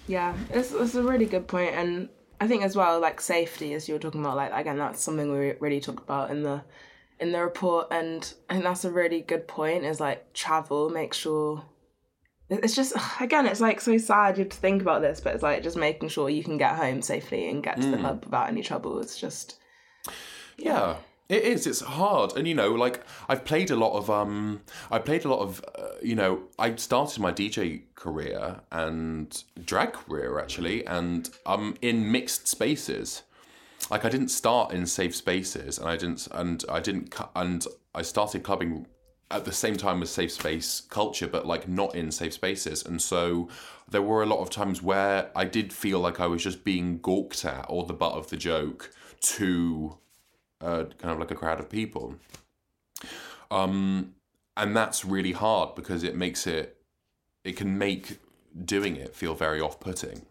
Yeah, 0.08 0.36
it's, 0.52 0.72
it's 0.74 0.94
a 0.94 1.02
really 1.02 1.26
good 1.26 1.48
point, 1.48 1.74
and 1.74 2.10
I 2.40 2.48
think 2.48 2.64
as 2.64 2.76
well, 2.76 3.00
like 3.00 3.22
safety, 3.22 3.74
as 3.74 3.88
you 3.88 3.96
were 3.96 4.00
talking 4.00 4.22
about, 4.22 4.36
like 4.36 4.52
again, 4.54 4.78
that's 4.78 5.02
something 5.02 5.32
we 5.32 5.54
really 5.60 5.80
talked 5.80 6.04
about 6.04 6.32
in 6.32 6.44
the 6.44 6.64
in 7.20 7.32
the 7.32 7.42
report, 7.42 7.88
and 7.92 8.34
I 8.50 8.54
think 8.54 8.66
that's 8.66 8.86
a 8.86 8.92
really 8.92 9.22
good 9.22 9.48
point. 9.48 9.86
Is 9.86 10.00
like 10.00 10.34
travel, 10.34 10.90
make 10.90 11.14
sure. 11.14 11.64
It's 12.50 12.76
just 12.76 12.94
again, 13.20 13.46
it's 13.46 13.62
like 13.62 13.82
so 13.82 13.98
sad 13.98 14.38
you 14.38 14.44
have 14.44 14.52
to 14.52 14.58
think 14.58 14.82
about 14.82 15.02
this, 15.02 15.22
but 15.22 15.34
it's 15.34 15.44
like 15.44 15.64
just 15.64 15.78
making 15.78 16.10
sure 16.10 16.30
you 16.30 16.44
can 16.44 16.58
get 16.58 16.76
home 16.76 17.02
safely 17.02 17.50
and 17.50 17.64
get 17.64 17.82
to 17.82 17.90
the 17.90 17.98
mm. 17.98 18.02
club 18.02 18.26
without 18.26 18.50
any 18.50 18.62
trouble. 18.62 19.00
It's 19.00 19.18
just 19.18 19.60
Yeah. 20.58 20.98
It 21.28 21.44
is. 21.44 21.66
It's 21.66 21.82
hard, 21.82 22.38
and 22.38 22.48
you 22.48 22.54
know, 22.54 22.72
like 22.72 23.04
I've 23.28 23.46
played 23.46 23.72
a 23.72 23.76
lot 23.76 23.98
of. 23.98 24.10
um 24.10 24.62
I 24.92 25.00
played 25.00 25.26
a 25.26 25.30
lot 25.30 25.40
of. 25.40 25.64
Uh, 25.76 25.88
you 26.02 26.16
know, 26.16 26.44
I 26.60 26.76
started 26.76 27.20
my 27.20 27.32
DJ 27.32 27.82
career 27.96 28.62
and 28.72 29.44
drag 29.66 29.94
career 29.94 30.40
actually, 30.40 30.86
and 30.86 31.30
um 31.48 31.76
in 31.82 32.12
mixed 32.12 32.48
spaces. 32.48 33.24
Like 33.90 34.06
I 34.06 34.10
didn't 34.10 34.30
start 34.30 34.72
in 34.72 34.86
safe 34.86 35.16
spaces, 35.16 35.80
and 35.80 35.90
I 35.90 35.98
didn't, 35.98 36.28
and 36.32 36.64
I 36.70 36.80
didn't, 36.80 37.16
and 37.36 37.66
I 37.96 38.04
started 38.04 38.44
clubbing 38.44 38.86
at 39.32 39.46
the 39.46 39.52
same 39.52 39.76
time 39.76 40.04
as 40.04 40.12
safe 40.12 40.32
space 40.32 40.82
culture, 40.90 41.28
but 41.28 41.48
like 41.48 41.68
not 41.68 41.96
in 41.96 42.12
safe 42.12 42.34
spaces. 42.34 42.86
And 42.86 43.02
so 43.02 43.50
there 43.90 44.02
were 44.04 44.22
a 44.22 44.28
lot 44.28 44.42
of 44.42 44.52
times 44.52 44.84
where 44.84 45.32
I 45.36 45.46
did 45.46 45.74
feel 45.74 46.00
like 46.00 46.20
I 46.20 46.28
was 46.28 46.44
just 46.44 46.64
being 46.64 47.00
gawked 47.00 47.44
at 47.46 47.66
or 47.68 47.84
the 47.86 47.94
butt 47.94 48.14
of 48.14 48.30
the 48.30 48.38
joke 48.38 48.92
to 49.22 49.98
uh, 50.62 50.86
kind 50.98 51.12
of 51.14 51.20
like 51.20 51.32
a 51.32 51.36
crowd 51.36 51.60
of 51.60 51.70
people. 51.70 52.16
Um, 53.52 54.16
and 54.58 54.76
that's 54.76 55.06
really 55.06 55.34
hard 55.34 55.76
because 55.76 56.04
it 56.04 56.16
makes 56.16 56.48
it, 56.48 56.78
it 57.44 57.58
can 57.58 57.78
make 57.78 58.20
doing 58.64 58.96
it 58.96 59.16
feel 59.16 59.34
very 59.34 59.62
off 59.62 59.80
putting. 59.80 60.26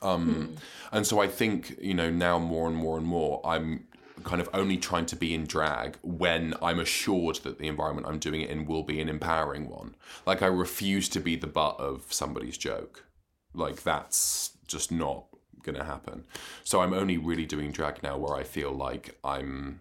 Um, 0.00 0.56
And 0.92 1.06
so 1.06 1.20
I 1.20 1.28
think, 1.28 1.78
you 1.80 1.94
know, 1.94 2.10
now 2.10 2.38
more 2.38 2.68
and 2.68 2.76
more 2.76 2.98
and 2.98 3.06
more, 3.06 3.40
I'm 3.44 3.86
kind 4.24 4.40
of 4.40 4.48
only 4.52 4.76
trying 4.76 5.06
to 5.06 5.16
be 5.16 5.34
in 5.34 5.46
drag 5.46 5.96
when 6.02 6.54
I'm 6.62 6.78
assured 6.78 7.36
that 7.36 7.58
the 7.58 7.66
environment 7.66 8.06
I'm 8.06 8.18
doing 8.18 8.42
it 8.42 8.50
in 8.50 8.66
will 8.66 8.82
be 8.82 9.00
an 9.00 9.08
empowering 9.08 9.68
one. 9.68 9.94
Like, 10.26 10.42
I 10.42 10.46
refuse 10.46 11.08
to 11.10 11.20
be 11.20 11.34
the 11.34 11.46
butt 11.46 11.80
of 11.80 12.12
somebody's 12.12 12.58
joke. 12.58 13.06
Like, 13.54 13.82
that's 13.82 14.56
just 14.66 14.92
not 14.92 15.24
going 15.62 15.76
to 15.76 15.84
happen. 15.84 16.24
So 16.64 16.80
I'm 16.80 16.92
only 16.92 17.16
really 17.18 17.46
doing 17.46 17.72
drag 17.72 18.02
now 18.02 18.16
where 18.18 18.36
I 18.36 18.42
feel 18.42 18.72
like 18.72 19.18
I'm, 19.24 19.80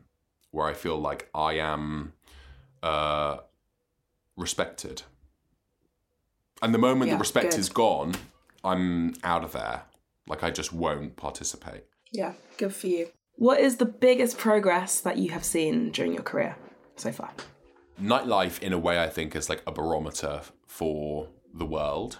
where 0.52 0.68
I 0.68 0.74
feel 0.74 0.98
like 0.98 1.30
I 1.34 1.54
am 1.54 2.14
uh, 2.84 3.38
respected. 4.38 5.04
And 6.62 6.74
the 6.74 6.78
moment 6.80 7.10
Yeah, 7.10 7.16
the 7.16 7.20
respect 7.20 7.52
good. 7.52 7.60
is 7.60 7.70
gone, 7.70 8.14
I'm 8.64 9.16
out 9.24 9.44
of 9.44 9.52
there. 9.54 9.84
Like 10.28 10.44
I 10.44 10.52
just 10.52 10.72
won't 10.74 11.16
participate. 11.16 11.84
yeah, 12.12 12.34
good 12.58 12.74
for 12.74 12.88
you. 12.88 13.10
What 13.36 13.60
is 13.60 13.78
the 13.78 13.86
biggest 13.86 14.38
progress 14.38 15.02
that 15.02 15.18
you 15.18 15.32
have 15.32 15.44
seen 15.44 15.90
during 15.92 16.14
your 16.14 16.22
career 16.22 16.56
so 16.96 17.12
far? 17.12 17.32
Nightlife, 18.00 18.60
in 18.62 18.72
a 18.74 18.78
way, 18.78 19.02
I 19.02 19.10
think 19.10 19.36
is 19.36 19.50
like 19.50 19.64
a 19.66 19.72
barometer 19.72 20.42
for 20.68 21.28
the 21.54 21.66
world. 21.66 22.20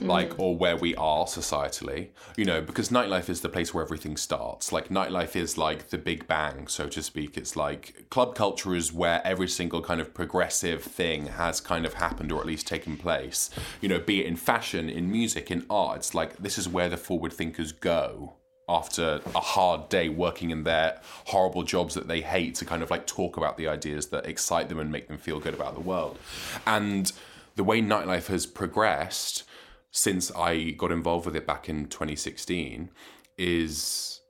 Like 0.00 0.30
mm. 0.30 0.38
or 0.38 0.56
where 0.56 0.76
we 0.76 0.94
are 0.96 1.24
societally 1.24 2.08
you 2.36 2.44
know 2.44 2.60
because 2.60 2.88
nightlife 2.88 3.28
is 3.28 3.40
the 3.40 3.48
place 3.48 3.72
where 3.72 3.84
everything 3.84 4.16
starts. 4.16 4.72
Like 4.72 4.88
nightlife 4.88 5.36
is 5.36 5.58
like 5.58 5.88
the 5.88 5.98
big 5.98 6.26
bang 6.26 6.66
so 6.68 6.88
to 6.88 7.02
speak. 7.02 7.36
It's 7.36 7.56
like 7.56 8.06
club 8.10 8.34
culture 8.34 8.74
is 8.74 8.92
where 8.92 9.20
every 9.24 9.48
single 9.48 9.82
kind 9.82 10.00
of 10.00 10.14
progressive 10.14 10.82
thing 10.82 11.26
has 11.26 11.60
kind 11.60 11.84
of 11.84 11.94
happened 11.94 12.32
or 12.32 12.40
at 12.40 12.46
least 12.46 12.66
taken 12.66 12.96
place. 12.96 13.50
You 13.80 13.88
know 13.88 13.98
be 13.98 14.20
it 14.20 14.26
in 14.26 14.36
fashion 14.36 14.88
in 14.88 15.10
music 15.10 15.50
in 15.50 15.66
art 15.68 15.98
it's 15.98 16.14
like 16.14 16.36
this 16.38 16.58
is 16.58 16.68
where 16.68 16.88
the 16.88 16.96
forward 16.96 17.32
thinkers 17.32 17.72
go 17.72 18.34
after 18.68 19.20
a 19.34 19.40
hard 19.40 19.88
day 19.88 20.08
working 20.08 20.50
in 20.50 20.64
their 20.64 21.00
horrible 21.26 21.62
jobs 21.62 21.94
that 21.94 22.08
they 22.08 22.20
hate 22.20 22.54
to 22.54 22.64
kind 22.64 22.82
of 22.82 22.90
like 22.90 23.06
talk 23.06 23.36
about 23.36 23.56
the 23.56 23.68
ideas 23.68 24.06
that 24.06 24.24
excite 24.26 24.68
them 24.68 24.78
and 24.78 24.90
make 24.90 25.08
them 25.08 25.18
feel 25.18 25.40
good 25.40 25.54
about 25.54 25.74
the 25.74 25.80
world. 25.80 26.18
And 26.66 27.12
the 27.56 27.64
way 27.64 27.82
nightlife 27.82 28.28
has 28.28 28.46
progressed 28.46 29.44
since 29.92 30.32
I 30.32 30.70
got 30.70 30.90
involved 30.90 31.26
with 31.26 31.36
it 31.36 31.46
back 31.46 31.68
in 31.68 31.86
2016 31.86 32.90
is 33.36 34.20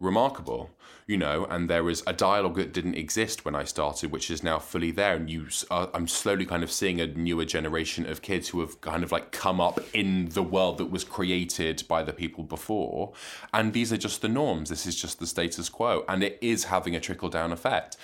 remarkable, 0.00 0.70
you 1.06 1.16
know. 1.16 1.46
And 1.46 1.68
there 1.68 1.88
is 1.88 2.02
a 2.06 2.12
dialogue 2.12 2.56
that 2.56 2.74
didn't 2.74 2.94
exist 2.94 3.44
when 3.44 3.54
I 3.54 3.64
started, 3.64 4.12
which 4.12 4.30
is 4.30 4.42
now 4.42 4.58
fully 4.58 4.90
there. 4.90 5.16
And 5.16 5.30
you, 5.30 5.46
uh, 5.70 5.86
I'm 5.94 6.06
slowly 6.06 6.44
kind 6.44 6.62
of 6.62 6.70
seeing 6.70 7.00
a 7.00 7.06
newer 7.06 7.46
generation 7.46 8.06
of 8.06 8.20
kids 8.20 8.50
who 8.50 8.60
have 8.60 8.80
kind 8.82 9.02
of 9.02 9.10
like 9.10 9.32
come 9.32 9.62
up 9.62 9.80
in 9.94 10.28
the 10.28 10.42
world 10.42 10.76
that 10.76 10.90
was 10.90 11.04
created 11.04 11.82
by 11.88 12.02
the 12.02 12.12
people 12.12 12.44
before. 12.44 13.12
And 13.54 13.72
these 13.72 13.92
are 13.92 13.96
just 13.96 14.20
the 14.20 14.28
norms. 14.28 14.68
This 14.68 14.86
is 14.86 14.94
just 14.94 15.20
the 15.20 15.26
status 15.26 15.70
quo, 15.70 16.04
and 16.06 16.22
it 16.22 16.38
is 16.42 16.64
having 16.64 16.94
a 16.94 17.00
trickle 17.00 17.30
down 17.30 17.50
effect. 17.50 17.96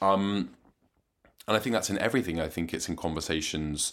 Um, 0.00 0.50
and 1.48 1.56
I 1.56 1.60
think 1.60 1.74
that's 1.74 1.90
in 1.90 1.98
everything. 1.98 2.40
I 2.40 2.48
think 2.48 2.72
it's 2.72 2.88
in 2.88 2.94
conversations 2.94 3.92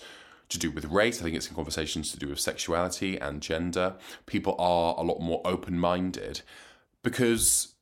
to 0.50 0.58
do 0.58 0.72
with 0.72 0.86
race. 0.86 1.20
I 1.20 1.24
think 1.24 1.36
it's 1.36 1.48
in 1.48 1.56
conversations 1.56 2.12
to 2.12 2.20
do 2.20 2.28
with 2.28 2.40
sexuality 2.40 3.18
and 3.18 3.42
gender. 3.42 3.96
People 4.26 4.56
are 4.60 4.96
a 4.98 5.04
lot 5.04 5.22
more 5.22 5.42
open 5.46 5.80
minded 5.80 6.42
because, 7.04 7.76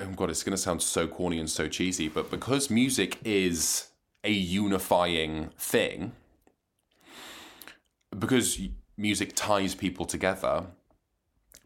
oh 0.00 0.10
God, 0.10 0.30
it's 0.30 0.42
going 0.42 0.56
to 0.56 0.62
sound 0.62 0.82
so 0.82 1.06
corny 1.06 1.38
and 1.38 1.48
so 1.48 1.68
cheesy, 1.68 2.08
but 2.08 2.30
because 2.30 2.70
music 2.70 3.18
is 3.24 3.88
a 4.24 4.32
unifying 4.32 5.50
thing, 5.58 6.12
because 8.16 8.60
music 8.96 9.32
ties 9.36 9.74
people 9.74 10.04
together, 10.04 10.66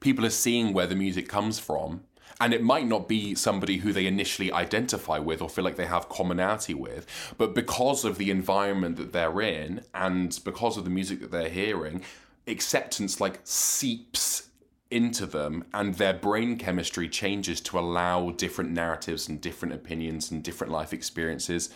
people 0.00 0.26
are 0.26 0.30
seeing 0.30 0.72
where 0.72 0.86
the 0.86 0.94
music 0.94 1.28
comes 1.28 1.58
from 1.58 2.02
and 2.40 2.54
it 2.54 2.62
might 2.62 2.86
not 2.86 3.06
be 3.06 3.34
somebody 3.34 3.76
who 3.78 3.92
they 3.92 4.06
initially 4.06 4.50
identify 4.50 5.18
with 5.18 5.42
or 5.42 5.48
feel 5.48 5.64
like 5.64 5.76
they 5.76 5.86
have 5.86 6.08
commonality 6.08 6.74
with, 6.74 7.06
but 7.36 7.54
because 7.54 8.04
of 8.04 8.16
the 8.16 8.30
environment 8.30 8.96
that 8.96 9.12
they're 9.12 9.40
in 9.42 9.84
and 9.94 10.40
because 10.44 10.76
of 10.76 10.84
the 10.84 10.90
music 10.90 11.20
that 11.20 11.30
they're 11.30 11.50
hearing, 11.50 12.02
acceptance 12.46 13.20
like 13.20 13.40
seeps 13.44 14.48
into 14.90 15.26
them 15.26 15.64
and 15.72 15.94
their 15.94 16.14
brain 16.14 16.56
chemistry 16.56 17.08
changes 17.08 17.60
to 17.60 17.78
allow 17.78 18.30
different 18.30 18.70
narratives 18.70 19.28
and 19.28 19.40
different 19.40 19.74
opinions 19.74 20.30
and 20.30 20.42
different 20.42 20.72
life 20.72 20.92
experiences 20.92 21.70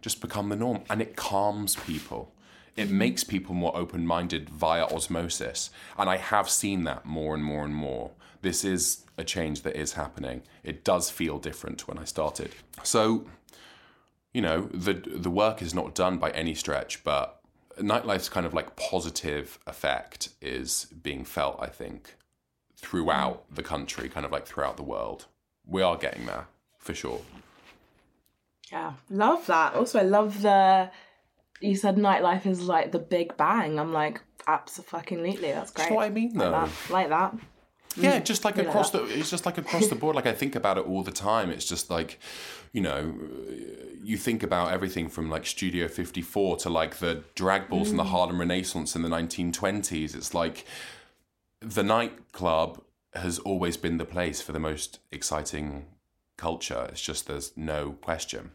just 0.00 0.20
become 0.20 0.48
the 0.48 0.56
norm. 0.56 0.82
And 0.90 1.00
it 1.00 1.14
calms 1.14 1.76
people 1.76 2.32
it 2.76 2.90
makes 2.90 3.24
people 3.24 3.54
more 3.54 3.76
open 3.76 4.06
minded 4.06 4.50
via 4.50 4.84
osmosis. 4.84 5.70
And 5.98 6.10
I 6.10 6.18
have 6.18 6.48
seen 6.50 6.84
that 6.84 7.04
more 7.06 7.34
and 7.34 7.44
more 7.44 7.64
and 7.64 7.74
more. 7.74 8.10
This 8.42 8.64
is 8.64 9.04
a 9.18 9.24
change 9.24 9.62
that 9.62 9.76
is 9.76 9.94
happening. 9.94 10.42
It 10.62 10.84
does 10.84 11.10
feel 11.10 11.38
different 11.38 11.88
when 11.88 11.98
I 11.98 12.04
started. 12.04 12.50
So, 12.82 13.26
you 14.32 14.42
know, 14.42 14.68
the 14.72 14.92
the 14.92 15.30
work 15.30 15.62
is 15.62 15.74
not 15.74 15.94
done 15.94 16.18
by 16.18 16.30
any 16.30 16.54
stretch, 16.54 17.02
but 17.02 17.40
nightlife's 17.78 18.28
kind 18.28 18.46
of 18.46 18.54
like 18.54 18.76
positive 18.76 19.58
effect 19.66 20.30
is 20.40 20.86
being 21.02 21.24
felt, 21.24 21.58
I 21.60 21.68
think, 21.68 22.16
throughout 22.76 23.44
the 23.54 23.62
country, 23.62 24.08
kind 24.08 24.26
of 24.26 24.32
like 24.32 24.46
throughout 24.46 24.76
the 24.76 24.82
world. 24.82 25.26
We 25.66 25.82
are 25.82 25.96
getting 25.96 26.26
there, 26.26 26.46
for 26.78 26.94
sure. 26.94 27.22
Yeah, 28.70 28.94
love 29.10 29.46
that. 29.46 29.74
Also, 29.74 29.98
I 29.98 30.02
love 30.02 30.42
the 30.42 30.90
you 31.60 31.76
said 31.76 31.96
nightlife 31.96 32.46
is 32.46 32.62
like 32.62 32.92
the 32.92 32.98
big 32.98 33.36
bang. 33.36 33.78
I'm 33.78 33.92
like, 33.92 34.20
absolutely, 34.46 35.52
that's 35.52 35.70
great. 35.70 35.84
That's 35.84 35.90
what 35.90 36.04
I 36.04 36.10
mean, 36.10 36.36
though. 36.36 36.50
Like 36.50 36.70
that. 36.70 36.90
Like 36.90 37.08
that. 37.08 37.34
Yeah, 37.98 38.18
just 38.18 38.44
like 38.44 38.58
across 38.58 38.90
the, 38.90 39.04
it's 39.04 39.30
just 39.30 39.46
like 39.46 39.56
across 39.56 39.88
the 39.88 39.94
board. 39.94 40.16
Like 40.16 40.26
I 40.26 40.32
think 40.32 40.54
about 40.54 40.76
it 40.76 40.86
all 40.86 41.02
the 41.02 41.12
time. 41.12 41.50
It's 41.50 41.64
just 41.64 41.88
like, 41.88 42.18
you 42.72 42.82
know, 42.82 43.14
you 44.02 44.18
think 44.18 44.42
about 44.42 44.72
everything 44.72 45.08
from 45.08 45.30
like 45.30 45.46
Studio 45.46 45.88
54 45.88 46.58
to 46.58 46.70
like 46.70 46.96
the 46.96 47.24
drag 47.34 47.68
balls 47.68 47.88
mm. 47.88 47.92
and 47.92 47.98
the 47.98 48.04
Harlem 48.04 48.38
Renaissance 48.38 48.94
in 48.94 49.02
the 49.02 49.08
1920s. 49.08 50.14
It's 50.14 50.34
like 50.34 50.66
the 51.60 51.82
nightclub 51.82 52.82
has 53.14 53.38
always 53.38 53.78
been 53.78 53.96
the 53.96 54.04
place 54.04 54.42
for 54.42 54.52
the 54.52 54.60
most 54.60 54.98
exciting 55.10 55.86
culture. 56.36 56.86
It's 56.90 57.00
just 57.00 57.26
there's 57.26 57.56
no 57.56 57.92
question, 58.02 58.50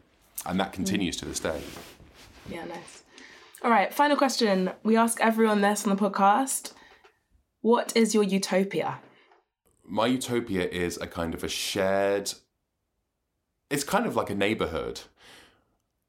and 0.46 0.60
that 0.60 0.72
continues 0.72 1.16
mm. 1.16 1.20
to 1.20 1.24
this 1.26 1.40
day. 1.40 1.60
Yeah, 2.48 2.64
nice. 2.64 3.02
All 3.62 3.70
right, 3.70 3.92
final 3.92 4.16
question. 4.16 4.72
We 4.82 4.96
ask 4.96 5.20
everyone 5.20 5.60
this 5.60 5.86
on 5.86 5.94
the 5.94 6.10
podcast. 6.10 6.72
What 7.60 7.96
is 7.96 8.14
your 8.14 8.24
utopia? 8.24 8.98
My 9.84 10.06
utopia 10.06 10.68
is 10.68 10.96
a 10.98 11.06
kind 11.06 11.34
of 11.34 11.44
a 11.44 11.48
shared, 11.48 12.32
it's 13.70 13.84
kind 13.84 14.06
of 14.06 14.16
like 14.16 14.30
a 14.30 14.34
neighborhood 14.34 15.02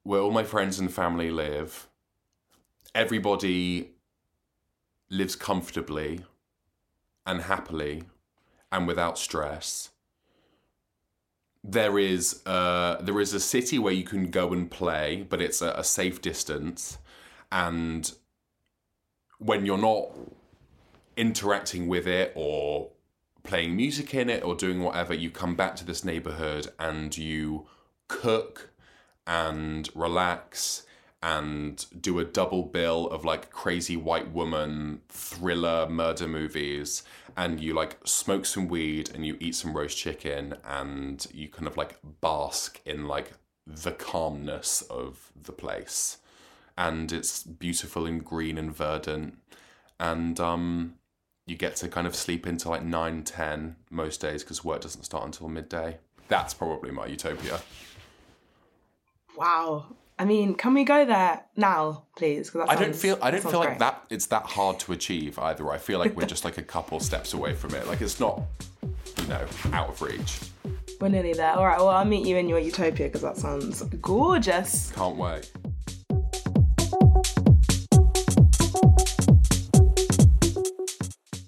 where 0.04 0.22
all 0.22 0.32
my 0.32 0.44
friends 0.44 0.80
and 0.80 0.92
family 0.92 1.32
live. 1.32 1.88
Everybody 2.96 3.92
lives 5.10 5.36
comfortably 5.36 6.26
and 7.26 7.42
happily 7.42 8.04
and 8.72 8.88
without 8.88 9.18
stress 9.18 9.92
there 11.64 11.98
is 11.98 12.42
uh, 12.46 12.98
there 13.02 13.20
is 13.20 13.34
a 13.34 13.40
city 13.40 13.80
where 13.80 13.94
you 13.94 14.04
can 14.04 14.30
go 14.30 14.54
and 14.54 14.70
play, 14.70 15.26
but 15.30 15.42
it's 15.42 15.62
a, 15.62 15.72
a 15.78 15.84
safe 15.84 16.22
distance, 16.22 16.98
and 17.52 18.14
when 19.40 19.66
you're 19.66 19.78
not 19.78 20.10
interacting 21.16 21.88
with 21.88 22.08
it 22.08 22.32
or 22.36 22.90
playing 23.44 23.76
music 23.76 24.14
in 24.14 24.30
it 24.30 24.44
or 24.44 24.56
doing 24.56 24.82
whatever, 24.82 25.14
you 25.14 25.30
come 25.30 25.56
back 25.56 25.76
to 25.76 25.86
this 25.86 26.04
neighborhood 26.04 26.68
and 26.80 27.18
you 27.18 27.68
cook 28.08 28.72
and 29.28 29.90
relax 29.94 30.86
and 31.24 31.86
do 32.02 32.20
a 32.20 32.26
double 32.26 32.64
bill 32.64 33.08
of 33.08 33.24
like 33.24 33.50
crazy 33.50 33.96
white 33.96 34.30
woman 34.34 35.00
thriller 35.08 35.88
murder 35.90 36.28
movies 36.28 37.04
and 37.38 37.62
you 37.62 37.74
like 37.74 37.96
smoke 38.04 38.46
some 38.46 38.68
weed 38.68 39.10
and 39.16 39.26
you 39.26 39.38
eat 39.40 39.56
some 39.56 39.74
roast 39.74 39.98
chicken 39.98 40.54
and 40.68 41.26
you 41.34 41.48
kind 41.48 41.66
of 41.66 41.78
like 41.78 41.96
bask 42.20 42.82
in 42.86 43.08
like 43.08 43.32
the 43.66 43.94
calmness 43.94 44.82
of 44.90 45.32
the 45.42 45.54
place. 45.54 46.18
And 46.78 47.10
it's 47.14 47.42
beautiful 47.44 48.06
and 48.06 48.24
green 48.24 48.58
and 48.58 48.76
verdant. 48.76 49.38
And 50.02 50.38
um 50.42 50.96
you 51.46 51.56
get 51.56 51.78
to 51.78 51.88
kind 51.88 52.06
of 52.06 52.16
sleep 52.16 52.46
until 52.46 52.72
like 52.72 52.84
9 52.84 53.24
10 53.24 53.78
most 53.90 54.20
days 54.20 54.44
because 54.44 54.66
work 54.66 54.82
doesn't 54.82 55.04
start 55.04 55.24
until 55.24 55.48
midday. 55.48 56.00
That's 56.28 56.54
probably 56.54 56.92
my 56.92 57.06
utopia. 57.06 57.62
Wow 59.38 59.86
I 60.24 60.26
mean, 60.26 60.56
can 60.56 60.74
we 60.74 60.86
go 60.86 61.04
there 61.04 61.44
now, 61.58 62.04
please? 62.16 62.50
Sounds, 62.54 62.70
I 62.70 62.76
don't 62.76 62.96
feel 62.96 63.20
I 63.22 63.30
don't 63.30 63.42
feel 63.42 63.60
like 63.60 63.68
great. 63.72 63.80
that 63.80 64.06
it's 64.10 64.28
that 64.28 64.44
hard 64.44 64.80
to 64.80 64.94
achieve 64.94 65.38
either. 65.38 65.70
I 65.70 65.78
feel 65.78 66.00
like 66.00 66.16
we're 66.16 66.26
just 66.36 66.46
like 66.46 66.58
a 66.58 66.64
couple 66.64 67.02
steps 67.02 67.34
away 67.34 67.54
from 67.56 67.76
it. 67.76 67.86
Like 67.88 68.00
it's 68.00 68.22
not, 68.22 68.42
you 68.82 69.28
know, 69.28 69.46
out 69.74 69.90
of 69.90 70.02
reach. 70.02 70.40
We're 71.02 71.10
nearly 71.10 71.34
there. 71.34 71.52
All 71.52 71.66
right. 71.66 71.78
Well, 71.78 71.90
I'll 71.90 72.06
meet 72.06 72.26
you 72.26 72.38
in 72.38 72.48
your 72.48 72.60
utopia 72.60 73.08
because 73.08 73.22
that 73.22 73.36
sounds 73.36 73.84
gorgeous. 74.02 74.94
Can't 74.94 75.18
wait. 75.18 75.52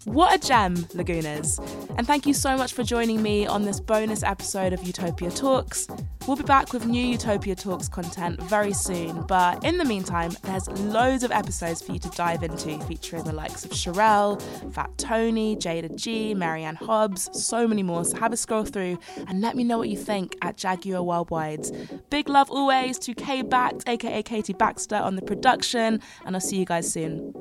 What 0.03 0.35
a 0.35 0.47
gem, 0.47 0.75
Lagunas. 0.75 1.59
And 1.97 2.05
thank 2.05 2.25
you 2.25 2.33
so 2.33 2.57
much 2.57 2.73
for 2.73 2.83
joining 2.83 3.21
me 3.21 3.47
on 3.47 3.63
this 3.63 3.79
bonus 3.79 4.21
episode 4.21 4.73
of 4.73 4.83
Utopia 4.83 5.31
Talks. 5.31 5.87
We'll 6.27 6.35
be 6.35 6.43
back 6.43 6.73
with 6.73 6.87
new 6.87 7.05
Utopia 7.05 7.53
Talks 7.53 7.87
content 7.87 8.41
very 8.41 8.73
soon, 8.73 9.21
but 9.27 9.63
in 9.63 9.77
the 9.77 9.85
meantime, 9.85 10.31
there's 10.41 10.67
loads 10.67 11.23
of 11.23 11.31
episodes 11.31 11.83
for 11.83 11.91
you 11.91 11.99
to 11.99 12.09
dive 12.09 12.41
into 12.41 12.79
featuring 12.85 13.23
the 13.25 13.31
likes 13.31 13.63
of 13.63 13.69
Cherelle, 13.69 14.41
Fat 14.73 14.89
Tony, 14.97 15.55
Jayda 15.55 15.95
G, 15.95 16.33
Mary 16.33 16.63
Anne 16.63 16.77
Hobbs, 16.77 17.29
so 17.31 17.67
many 17.67 17.83
more. 17.83 18.03
So 18.03 18.17
have 18.17 18.33
a 18.33 18.37
scroll 18.37 18.65
through 18.65 18.97
and 19.27 19.39
let 19.39 19.55
me 19.55 19.63
know 19.63 19.77
what 19.77 19.89
you 19.89 19.97
think 19.97 20.35
at 20.41 20.57
Jaguar 20.57 21.03
Worldwide. 21.03 21.67
Big 22.09 22.27
love 22.27 22.49
always 22.49 22.97
to 22.99 23.13
K 23.13 23.43
Backed, 23.43 23.87
aka 23.87 24.23
Katie 24.23 24.53
Baxter, 24.53 24.95
on 24.95 25.15
the 25.15 25.21
production, 25.21 26.01
and 26.25 26.35
I'll 26.35 26.41
see 26.41 26.57
you 26.57 26.65
guys 26.65 26.91
soon. 26.91 27.35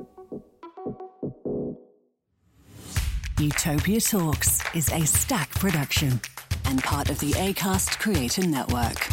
Utopia 3.39 3.99
Talks 3.99 4.61
is 4.75 4.89
a 4.91 5.05
stack 5.07 5.49
production 5.55 6.21
and 6.67 6.83
part 6.83 7.09
of 7.09 7.19
the 7.19 7.31
ACAST 7.31 7.99
Creator 7.99 8.47
Network. 8.47 9.09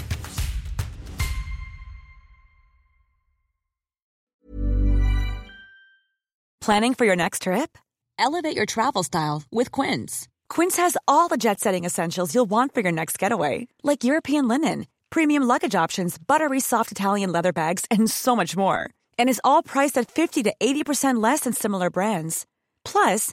Planning 6.62 6.95
for 6.95 7.05
your 7.05 7.17
next 7.17 7.43
trip? 7.43 7.77
Elevate 8.21 8.55
your 8.55 8.67
travel 8.67 9.03
style 9.03 9.43
with 9.51 9.73
Quince. 9.73 10.29
Quince 10.49 10.77
has 10.77 10.97
all 11.09 11.27
the 11.27 11.37
jet 11.37 11.59
setting 11.59 11.85
essentials 11.85 12.35
you'll 12.37 12.51
want 12.51 12.73
for 12.73 12.83
your 12.83 12.93
next 12.93 13.19
getaway, 13.19 13.67
like 13.83 14.05
European 14.05 14.47
linen, 14.47 14.87
premium 15.11 15.43
luggage 15.43 15.75
options, 15.75 16.19
buttery 16.19 16.61
soft 16.61 16.93
Italian 16.93 17.33
leather 17.33 17.53
bags, 17.53 17.85
and 17.91 18.09
so 18.09 18.37
much 18.37 18.57
more. 18.57 18.88
And 19.19 19.29
is 19.29 19.41
all 19.43 19.65
priced 19.65 19.99
at 19.99 20.09
50 20.09 20.45
to 20.45 20.55
80% 20.61 21.21
less 21.21 21.41
than 21.41 21.53
similar 21.53 21.91
brands. 21.91 22.47
Plus, 22.85 23.33